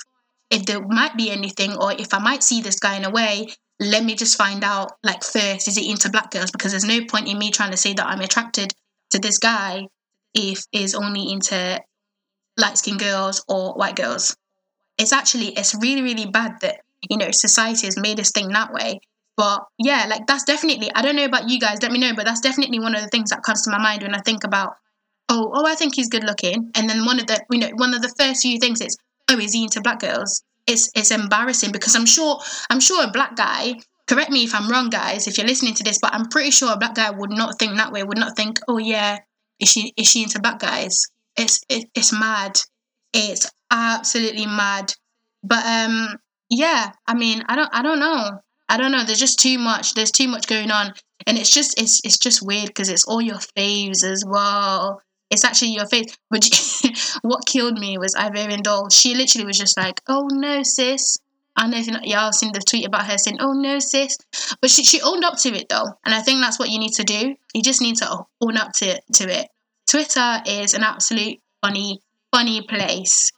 if 0.49 0.65
there 0.65 0.81
might 0.81 1.17
be 1.17 1.29
anything 1.29 1.75
or 1.75 1.91
if 1.91 2.13
I 2.13 2.19
might 2.19 2.43
see 2.43 2.61
this 2.61 2.79
guy 2.79 2.95
in 2.95 3.03
a 3.03 3.09
way, 3.09 3.49
let 3.79 4.05
me 4.05 4.15
just 4.15 4.37
find 4.37 4.63
out 4.63 4.93
like 5.03 5.23
first, 5.23 5.67
is 5.67 5.75
he 5.75 5.91
into 5.91 6.09
black 6.09 6.31
girls? 6.31 6.51
Because 6.51 6.71
there's 6.71 6.85
no 6.85 7.03
point 7.05 7.27
in 7.27 7.37
me 7.37 7.51
trying 7.51 7.71
to 7.71 7.77
say 7.77 7.93
that 7.93 8.07
I'm 8.07 8.21
attracted 8.21 8.73
to 9.09 9.19
this 9.19 9.37
guy 9.37 9.87
if 10.33 10.63
is 10.71 10.95
only 10.95 11.31
into 11.31 11.81
light 12.57 12.77
skinned 12.77 12.99
girls 12.99 13.43
or 13.49 13.73
white 13.73 13.97
girls. 13.97 14.37
It's 14.97 15.13
actually 15.13 15.49
it's 15.49 15.75
really, 15.75 16.01
really 16.01 16.25
bad 16.25 16.59
that, 16.61 16.81
you 17.09 17.17
know, 17.17 17.31
society 17.31 17.87
has 17.87 17.97
made 17.97 18.19
us 18.19 18.31
think 18.31 18.51
that 18.53 18.73
way. 18.73 18.99
But 19.35 19.65
yeah, 19.79 20.05
like 20.07 20.27
that's 20.27 20.43
definitely 20.43 20.91
I 20.93 21.01
don't 21.01 21.15
know 21.15 21.25
about 21.25 21.49
you 21.49 21.59
guys, 21.59 21.81
let 21.81 21.91
me 21.91 21.99
know, 21.99 22.13
but 22.15 22.25
that's 22.25 22.41
definitely 22.41 22.79
one 22.79 22.95
of 22.95 23.01
the 23.01 23.09
things 23.09 23.31
that 23.31 23.43
comes 23.43 23.63
to 23.63 23.71
my 23.71 23.79
mind 23.79 24.03
when 24.03 24.13
I 24.13 24.19
think 24.19 24.43
about 24.43 24.75
oh, 25.29 25.51
oh, 25.53 25.65
I 25.65 25.75
think 25.75 25.95
he's 25.95 26.09
good 26.09 26.23
looking. 26.23 26.71
And 26.75 26.89
then 26.89 27.05
one 27.05 27.19
of 27.19 27.27
the 27.27 27.43
you 27.51 27.59
know, 27.59 27.69
one 27.75 27.93
of 27.93 28.01
the 28.01 28.13
first 28.17 28.41
few 28.41 28.59
things 28.59 28.81
is 28.81 28.97
oh, 29.29 29.39
is 29.39 29.53
he 29.53 29.63
into 29.63 29.81
black 29.81 29.99
girls? 29.99 30.43
It's 30.67 30.91
it's 30.95 31.11
embarrassing 31.11 31.71
because 31.71 31.95
I'm 31.95 32.05
sure 32.05 32.39
I'm 32.69 32.79
sure 32.79 33.03
a 33.03 33.11
black 33.11 33.35
guy. 33.35 33.75
Correct 34.05 34.29
me 34.29 34.43
if 34.43 34.53
I'm 34.53 34.69
wrong, 34.69 34.89
guys, 34.89 35.27
if 35.27 35.37
you're 35.37 35.47
listening 35.47 35.75
to 35.75 35.83
this, 35.83 35.97
but 36.01 36.13
I'm 36.13 36.27
pretty 36.27 36.51
sure 36.51 36.73
a 36.73 36.77
black 36.77 36.95
guy 36.95 37.09
would 37.09 37.31
not 37.31 37.57
think 37.57 37.77
that 37.77 37.91
way. 37.91 38.03
Would 38.03 38.17
not 38.17 38.35
think, 38.35 38.59
oh 38.67 38.77
yeah, 38.77 39.19
is 39.59 39.69
she 39.69 39.93
is 39.97 40.07
she 40.07 40.23
into 40.23 40.39
black 40.39 40.59
guys? 40.59 41.01
It's 41.37 41.61
it, 41.69 41.89
it's 41.95 42.13
mad. 42.13 42.59
It's 43.13 43.49
absolutely 43.73 44.45
mad. 44.45 44.93
But 45.43 45.65
um, 45.65 46.17
yeah. 46.49 46.91
I 47.07 47.13
mean, 47.15 47.43
I 47.47 47.55
don't 47.55 47.69
I 47.73 47.81
don't 47.81 47.99
know. 47.99 48.39
I 48.69 48.77
don't 48.77 48.91
know. 48.91 49.03
There's 49.03 49.19
just 49.19 49.39
too 49.39 49.59
much. 49.59 49.93
There's 49.93 50.11
too 50.11 50.29
much 50.29 50.47
going 50.47 50.71
on, 50.71 50.93
and 51.27 51.37
it's 51.37 51.51
just 51.51 51.79
it's 51.81 51.99
it's 52.05 52.17
just 52.17 52.41
weird 52.41 52.67
because 52.67 52.89
it's 52.89 53.05
all 53.05 53.21
your 53.21 53.39
faves 53.57 54.03
as 54.03 54.23
well 54.25 55.01
it's 55.33 55.43
actually 55.43 55.71
your 55.71 55.87
face. 55.87 56.15
But 56.29 56.47
what 57.23 57.45
killed 57.45 57.79
me 57.79 57.97
was 57.97 58.15
Ivorian 58.15 58.61
Doll. 58.61 58.89
She 58.89 59.15
literally 59.15 59.45
was 59.45 59.57
just 59.57 59.77
like, 59.77 60.01
"Oh 60.07 60.27
no, 60.31 60.63
sis." 60.63 61.17
I 61.55 61.67
know 61.67 61.77
if 61.77 61.87
y'all 62.03 62.31
seen 62.31 62.51
the 62.51 62.59
tweet 62.59 62.85
about 62.85 63.07
her 63.07 63.17
saying, 63.17 63.37
"Oh 63.39 63.53
no, 63.53 63.79
sis," 63.79 64.17
but 64.61 64.69
she 64.69 64.83
she 64.83 65.01
owned 65.01 65.25
up 65.25 65.37
to 65.39 65.49
it 65.49 65.67
though, 65.69 65.87
and 66.05 66.13
I 66.13 66.21
think 66.21 66.39
that's 66.39 66.59
what 66.59 66.69
you 66.69 66.79
need 66.79 66.93
to 66.93 67.03
do. 67.03 67.35
You 67.53 67.61
just 67.61 67.81
need 67.81 67.97
to 67.97 68.25
own 68.41 68.57
up 68.57 68.73
to 68.73 69.01
to 69.13 69.23
it. 69.39 69.49
Twitter 69.87 70.41
is 70.45 70.73
an 70.73 70.83
absolute 70.83 71.39
funny 71.61 71.99
funny 72.31 72.61
place, 72.61 73.31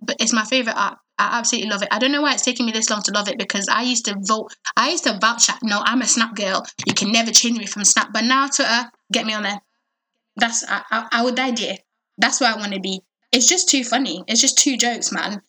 but 0.00 0.16
it's 0.20 0.32
my 0.32 0.44
favorite 0.44 0.76
app. 0.76 0.98
I 1.18 1.38
absolutely 1.38 1.70
love 1.70 1.82
it. 1.82 1.88
I 1.90 1.98
don't 1.98 2.12
know 2.12 2.20
why 2.22 2.34
it's 2.34 2.44
taking 2.44 2.66
me 2.66 2.72
this 2.72 2.90
long 2.90 3.02
to 3.02 3.12
love 3.12 3.28
it 3.28 3.38
because 3.38 3.68
I 3.68 3.82
used 3.82 4.04
to 4.04 4.16
vote. 4.20 4.54
I 4.76 4.90
used 4.90 5.04
to 5.04 5.18
vouch 5.18 5.48
at 5.48 5.60
no, 5.62 5.82
I'm 5.84 6.02
a 6.02 6.06
Snap 6.06 6.34
girl. 6.34 6.66
You 6.86 6.92
can 6.92 7.10
never 7.10 7.30
change 7.30 7.58
me 7.58 7.66
from 7.66 7.84
Snap. 7.84 8.12
But 8.12 8.24
now 8.24 8.48
Twitter, 8.48 8.90
get 9.12 9.24
me 9.24 9.32
on 9.32 9.42
there. 9.42 9.60
That's 10.36 10.64
I, 10.68 10.82
I, 10.90 11.08
I 11.12 11.24
would 11.24 11.38
idea. 11.38 11.78
That's 12.18 12.40
where 12.40 12.52
I 12.52 12.58
want 12.58 12.74
to 12.74 12.80
be. 12.80 13.00
It's 13.32 13.48
just 13.48 13.68
too 13.68 13.82
funny. 13.82 14.24
It's 14.26 14.40
just 14.40 14.58
two 14.58 14.76
jokes, 14.76 15.10
man. 15.10 15.42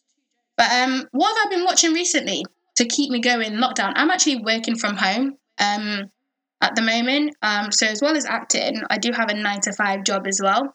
But 0.55 0.71
um, 0.71 1.07
what 1.11 1.37
have 1.37 1.47
I 1.47 1.55
been 1.55 1.65
watching 1.65 1.93
recently 1.93 2.45
to 2.77 2.85
keep 2.85 3.11
me 3.11 3.19
going 3.19 3.53
lockdown? 3.53 3.93
I'm 3.95 4.09
actually 4.09 4.37
working 4.37 4.77
from 4.77 4.95
home 4.95 5.37
um 5.59 6.09
at 6.61 6.75
the 6.75 6.81
moment. 6.81 7.35
Um, 7.41 7.71
so 7.71 7.87
as 7.87 8.01
well 8.01 8.15
as 8.15 8.25
acting, 8.25 8.81
I 8.89 8.97
do 8.97 9.11
have 9.11 9.29
a 9.29 9.33
nine 9.33 9.61
to 9.61 9.73
five 9.73 10.03
job 10.03 10.27
as 10.27 10.39
well. 10.41 10.73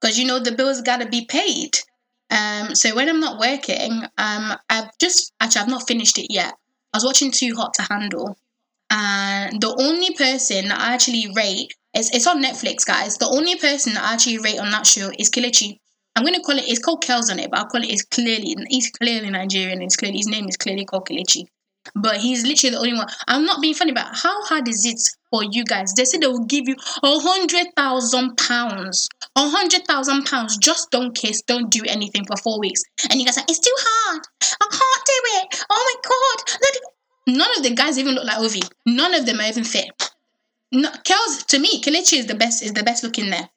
Because 0.00 0.18
you 0.18 0.26
know 0.26 0.38
the 0.38 0.52
bills 0.52 0.80
gotta 0.80 1.06
be 1.06 1.26
paid. 1.26 1.78
Um, 2.30 2.74
so 2.74 2.94
when 2.94 3.08
I'm 3.08 3.20
not 3.20 3.38
working, 3.38 4.02
um, 4.18 4.56
I've 4.68 4.96
just 4.98 5.32
actually 5.40 5.62
I've 5.62 5.68
not 5.68 5.86
finished 5.86 6.18
it 6.18 6.32
yet. 6.32 6.54
I 6.92 6.96
was 6.96 7.04
watching 7.04 7.30
Too 7.30 7.54
Hot 7.56 7.74
to 7.74 7.82
Handle, 7.82 8.36
and 8.90 9.60
the 9.60 9.74
only 9.78 10.14
person 10.14 10.68
that 10.68 10.80
I 10.80 10.94
actually 10.94 11.32
rate 11.34 11.72
it's 11.94 12.14
it's 12.14 12.26
on 12.26 12.42
Netflix, 12.42 12.84
guys. 12.84 13.16
The 13.18 13.28
only 13.28 13.56
person 13.56 13.94
that 13.94 14.02
I 14.02 14.14
actually 14.14 14.38
rate 14.38 14.58
on 14.58 14.70
that 14.72 14.86
show 14.86 15.10
is 15.18 15.30
Kelechi. 15.30 15.78
I'm 16.16 16.24
gonna 16.24 16.40
call 16.40 16.58
it. 16.58 16.68
It's 16.68 16.80
called 16.80 17.02
Kels 17.02 17.30
on 17.30 17.38
it, 17.38 17.50
but 17.50 17.60
I'll 17.60 17.66
call 17.66 17.82
it. 17.82 17.90
It's 17.90 18.04
clearly 18.04 18.56
he's 18.68 18.90
clearly 18.90 19.30
Nigerian. 19.30 19.80
It's 19.80 19.96
clearly 19.96 20.18
his 20.18 20.26
name 20.26 20.48
is 20.48 20.56
clearly 20.56 20.84
called 20.84 21.06
Kelechi. 21.08 21.46
But 21.94 22.16
he's 22.16 22.44
literally 22.44 22.72
the 22.72 22.78
only 22.78 22.94
one. 22.94 23.06
I'm 23.28 23.44
not 23.44 23.60
being 23.60 23.74
funny, 23.74 23.92
but 23.92 24.06
how 24.12 24.42
hard 24.44 24.66
is 24.68 24.84
it 24.84 25.00
for 25.34 25.42
you 25.42 25.64
guys? 25.64 25.92
They 25.94 26.04
say 26.04 26.18
they 26.18 26.28
will 26.28 26.44
give 26.44 26.68
you 26.68 26.76
a 27.02 27.18
hundred 27.18 27.66
thousand 27.76 28.36
pounds, 28.36 29.08
a 29.34 29.48
hundred 29.48 29.84
thousand 29.84 30.26
pounds. 30.26 30.56
Just 30.58 30.92
don't 30.92 31.12
kiss, 31.12 31.42
don't 31.42 31.70
do 31.70 31.82
anything 31.88 32.24
for 32.24 32.36
four 32.36 32.60
weeks, 32.60 32.82
and 33.10 33.18
you 33.18 33.26
guys 33.26 33.36
are 33.38 33.44
it's 33.48 33.58
too 33.58 33.74
hard. 33.76 34.22
I 34.40 34.66
can't 34.70 35.04
do 35.12 35.18
it. 35.40 35.64
Oh 35.68 35.82
my 35.88 35.96
god! 36.10 36.60
Look. 36.62 36.74
None 37.26 37.56
of 37.56 37.62
the 37.64 37.74
guys 37.74 37.98
even 37.98 38.14
look 38.14 38.26
like 38.26 38.38
Ovi. 38.38 38.62
None 38.86 39.14
of 39.14 39.24
them 39.26 39.40
are 39.40 39.48
even 39.48 39.64
fit. 39.64 39.88
No, 40.70 40.90
Kels 40.90 41.46
to 41.46 41.58
me, 41.58 41.80
Kelechi 41.80 42.18
is 42.18 42.26
the 42.26 42.34
best. 42.34 42.62
Is 42.62 42.74
the 42.74 42.84
best 42.84 43.02
looking 43.02 43.30
there. 43.30 43.48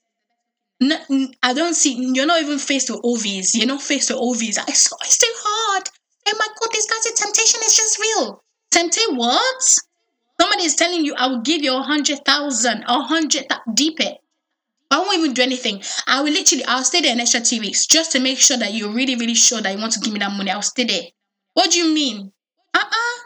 No, 0.80 0.98
I 1.44 1.54
don't 1.54 1.76
see. 1.76 1.94
You're 2.14 2.26
not 2.26 2.42
even 2.42 2.58
faced 2.60 2.90
with 2.90 3.02
Ovis. 3.04 3.56
You're 3.56 3.68
not 3.68 3.82
faced 3.82 4.10
with 4.10 4.20
Ovis. 4.20 4.58
It's, 4.68 4.92
it's 5.02 5.18
too 5.18 5.34
hard. 5.38 5.90
Oh 6.28 6.36
my 6.40 6.48
god, 6.60 6.70
this 6.72 6.88
guy's 6.88 7.14
temptation 7.14 7.62
is 7.66 7.76
just 7.76 8.00
real. 8.00 8.44
Temptate 8.72 9.16
what? 9.16 9.78
Somebody 10.40 10.64
is 10.64 10.76
telling 10.76 11.06
you, 11.06 11.16
I 11.16 11.28
will 11.28 11.42
give 11.42 11.64
you 11.64 11.76
a 11.76 11.82
hundred 11.82 12.24
thousand, 12.26 12.84
a 12.88 13.02
hundred 13.02 13.46
deep 13.74 14.00
it. 14.00 14.18
I 14.90 15.00
won't 15.00 15.18
even 15.18 15.34
do 15.34 15.42
anything. 15.42 15.82
I 16.06 16.22
will 16.22 16.32
literally, 16.32 16.64
I'll 16.66 16.84
stay 16.84 17.02
there 17.02 17.12
an 17.12 17.20
extra 17.20 17.42
two 17.42 17.60
weeks 17.60 17.86
just 17.86 18.12
to 18.14 18.20
make 18.20 18.38
sure 18.38 18.58
that 18.58 18.74
you're 18.74 18.92
really, 18.92 19.16
really 19.16 19.36
sure 19.36 19.60
that 19.62 19.74
you 19.74 19.80
want 19.80 19.94
to 19.94 20.00
give 20.00 20.14
me 20.14 20.20
that 20.20 20.32
money. 20.32 20.52
I'll 20.52 20.62
stay 20.62 20.86
there. 20.86 21.02
What 21.54 21.72
do 21.72 21.80
you 21.80 21.94
mean? 21.94 22.32
Uh-uh. 22.74 23.18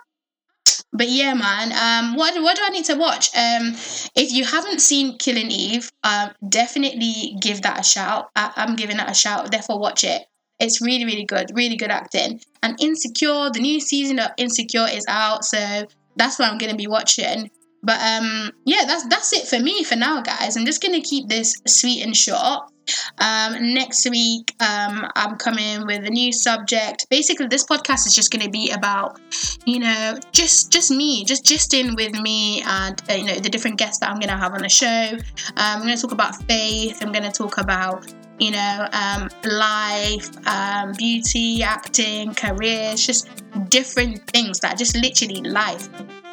But 0.93 1.09
yeah, 1.09 1.33
man. 1.33 1.71
Um, 1.71 2.15
what 2.15 2.41
what 2.41 2.55
do 2.55 2.63
I 2.65 2.69
need 2.69 2.85
to 2.85 2.95
watch? 2.95 3.29
Um, 3.35 3.73
if 4.15 4.31
you 4.31 4.43
haven't 4.43 4.79
seen 4.81 5.17
Killing 5.17 5.51
Eve, 5.51 5.91
um, 6.03 6.31
definitely 6.47 7.35
give 7.39 7.61
that 7.61 7.79
a 7.79 7.83
shout. 7.83 8.29
I, 8.35 8.51
I'm 8.55 8.75
giving 8.75 8.97
that 8.97 9.09
a 9.09 9.13
shout. 9.13 9.51
Therefore, 9.51 9.79
watch 9.79 10.03
it. 10.03 10.23
It's 10.59 10.81
really, 10.81 11.05
really 11.05 11.25
good, 11.25 11.51
really 11.53 11.75
good 11.75 11.91
acting. 11.91 12.41
And 12.61 12.79
Insecure, 12.81 13.49
the 13.51 13.59
new 13.59 13.79
season 13.79 14.19
of 14.19 14.31
Insecure 14.37 14.87
is 14.91 15.05
out, 15.07 15.43
so 15.45 15.87
that's 16.15 16.39
what 16.39 16.51
I'm 16.51 16.57
gonna 16.57 16.75
be 16.75 16.87
watching. 16.87 17.49
But 17.83 17.99
um, 17.99 18.51
yeah, 18.65 18.83
that's 18.85 19.07
that's 19.07 19.33
it 19.33 19.47
for 19.47 19.59
me 19.59 19.83
for 19.83 19.95
now, 19.95 20.21
guys. 20.21 20.55
I'm 20.55 20.65
just 20.65 20.81
gonna 20.81 21.01
keep 21.01 21.27
this 21.27 21.61
sweet 21.65 22.03
and 22.03 22.15
short. 22.15 22.71
Um, 23.19 23.73
next 23.73 24.09
week, 24.09 24.53
um, 24.59 25.07
I'm 25.15 25.37
coming 25.37 25.85
with 25.85 26.05
a 26.05 26.09
new 26.09 26.31
subject. 26.31 27.07
Basically, 27.09 27.47
this 27.47 27.65
podcast 27.65 28.07
is 28.07 28.15
just 28.15 28.31
going 28.31 28.43
to 28.43 28.49
be 28.49 28.71
about, 28.71 29.19
you 29.65 29.79
know, 29.79 30.17
just 30.31 30.71
just 30.71 30.91
me, 30.91 31.23
just 31.23 31.45
just 31.45 31.73
in 31.73 31.95
with 31.95 32.13
me, 32.19 32.61
and 32.63 33.01
uh, 33.09 33.13
you 33.13 33.25
know 33.25 33.35
the 33.35 33.49
different 33.49 33.77
guests 33.77 33.99
that 33.99 34.09
I'm 34.09 34.19
going 34.19 34.29
to 34.29 34.37
have 34.37 34.53
on 34.53 34.61
the 34.61 34.69
show. 34.69 35.09
Um, 35.15 35.21
I'm 35.57 35.81
going 35.81 35.95
to 35.95 36.01
talk 36.01 36.11
about 36.11 36.35
faith. 36.47 36.97
I'm 37.01 37.11
going 37.11 37.23
to 37.23 37.31
talk 37.31 37.57
about 37.57 38.11
you 38.41 38.49
know, 38.49 38.87
um, 38.91 39.29
life, 39.43 40.29
um, 40.47 40.93
beauty, 40.97 41.61
acting, 41.61 42.33
careers, 42.33 43.05
just 43.05 43.29
different 43.69 44.25
things 44.31 44.59
that 44.61 44.79
just 44.79 44.97
literally 44.97 45.41
life. 45.41 45.87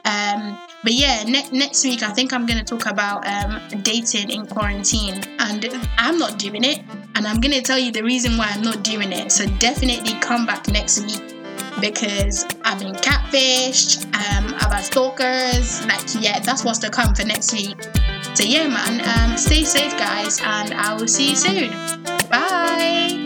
Um, 0.06 0.58
but 0.82 0.94
yeah, 0.94 1.22
ne- 1.24 1.50
next 1.52 1.84
week 1.84 2.02
I 2.02 2.10
think 2.10 2.32
I'm 2.32 2.46
going 2.46 2.58
to 2.58 2.64
talk 2.64 2.90
about 2.90 3.26
um, 3.28 3.60
dating 3.82 4.30
in 4.30 4.46
quarantine, 4.46 5.22
and 5.38 5.68
I'm 5.98 6.16
not 6.16 6.38
doing 6.38 6.64
it, 6.64 6.80
and 7.14 7.26
I'm 7.26 7.40
going 7.40 7.54
to 7.54 7.60
tell 7.60 7.78
you 7.78 7.92
the 7.92 8.02
reason 8.02 8.38
why 8.38 8.48
I'm 8.52 8.62
not 8.62 8.82
doing 8.82 9.12
it. 9.12 9.30
So 9.30 9.44
definitely 9.58 10.14
come 10.20 10.46
back 10.46 10.66
next 10.68 11.04
week 11.04 11.34
because 11.78 12.46
I've 12.64 12.78
been 12.78 12.94
catfished, 12.94 14.06
um, 14.14 14.54
I've 14.54 14.72
had 14.72 14.84
stalkers. 14.84 15.84
Like, 15.86 16.00
yeah, 16.18 16.40
that's 16.40 16.64
what's 16.64 16.78
to 16.78 16.88
come 16.88 17.14
for 17.14 17.24
next 17.24 17.52
week. 17.52 17.76
So, 18.38 18.44
yeah, 18.44 18.68
man, 18.68 19.02
um, 19.02 19.36
stay 19.36 19.64
safe, 19.64 19.98
guys, 19.98 20.38
and 20.40 20.72
I 20.72 20.94
will 20.94 21.08
see 21.08 21.30
you 21.30 21.34
soon. 21.34 21.72
Bye. 22.30 23.17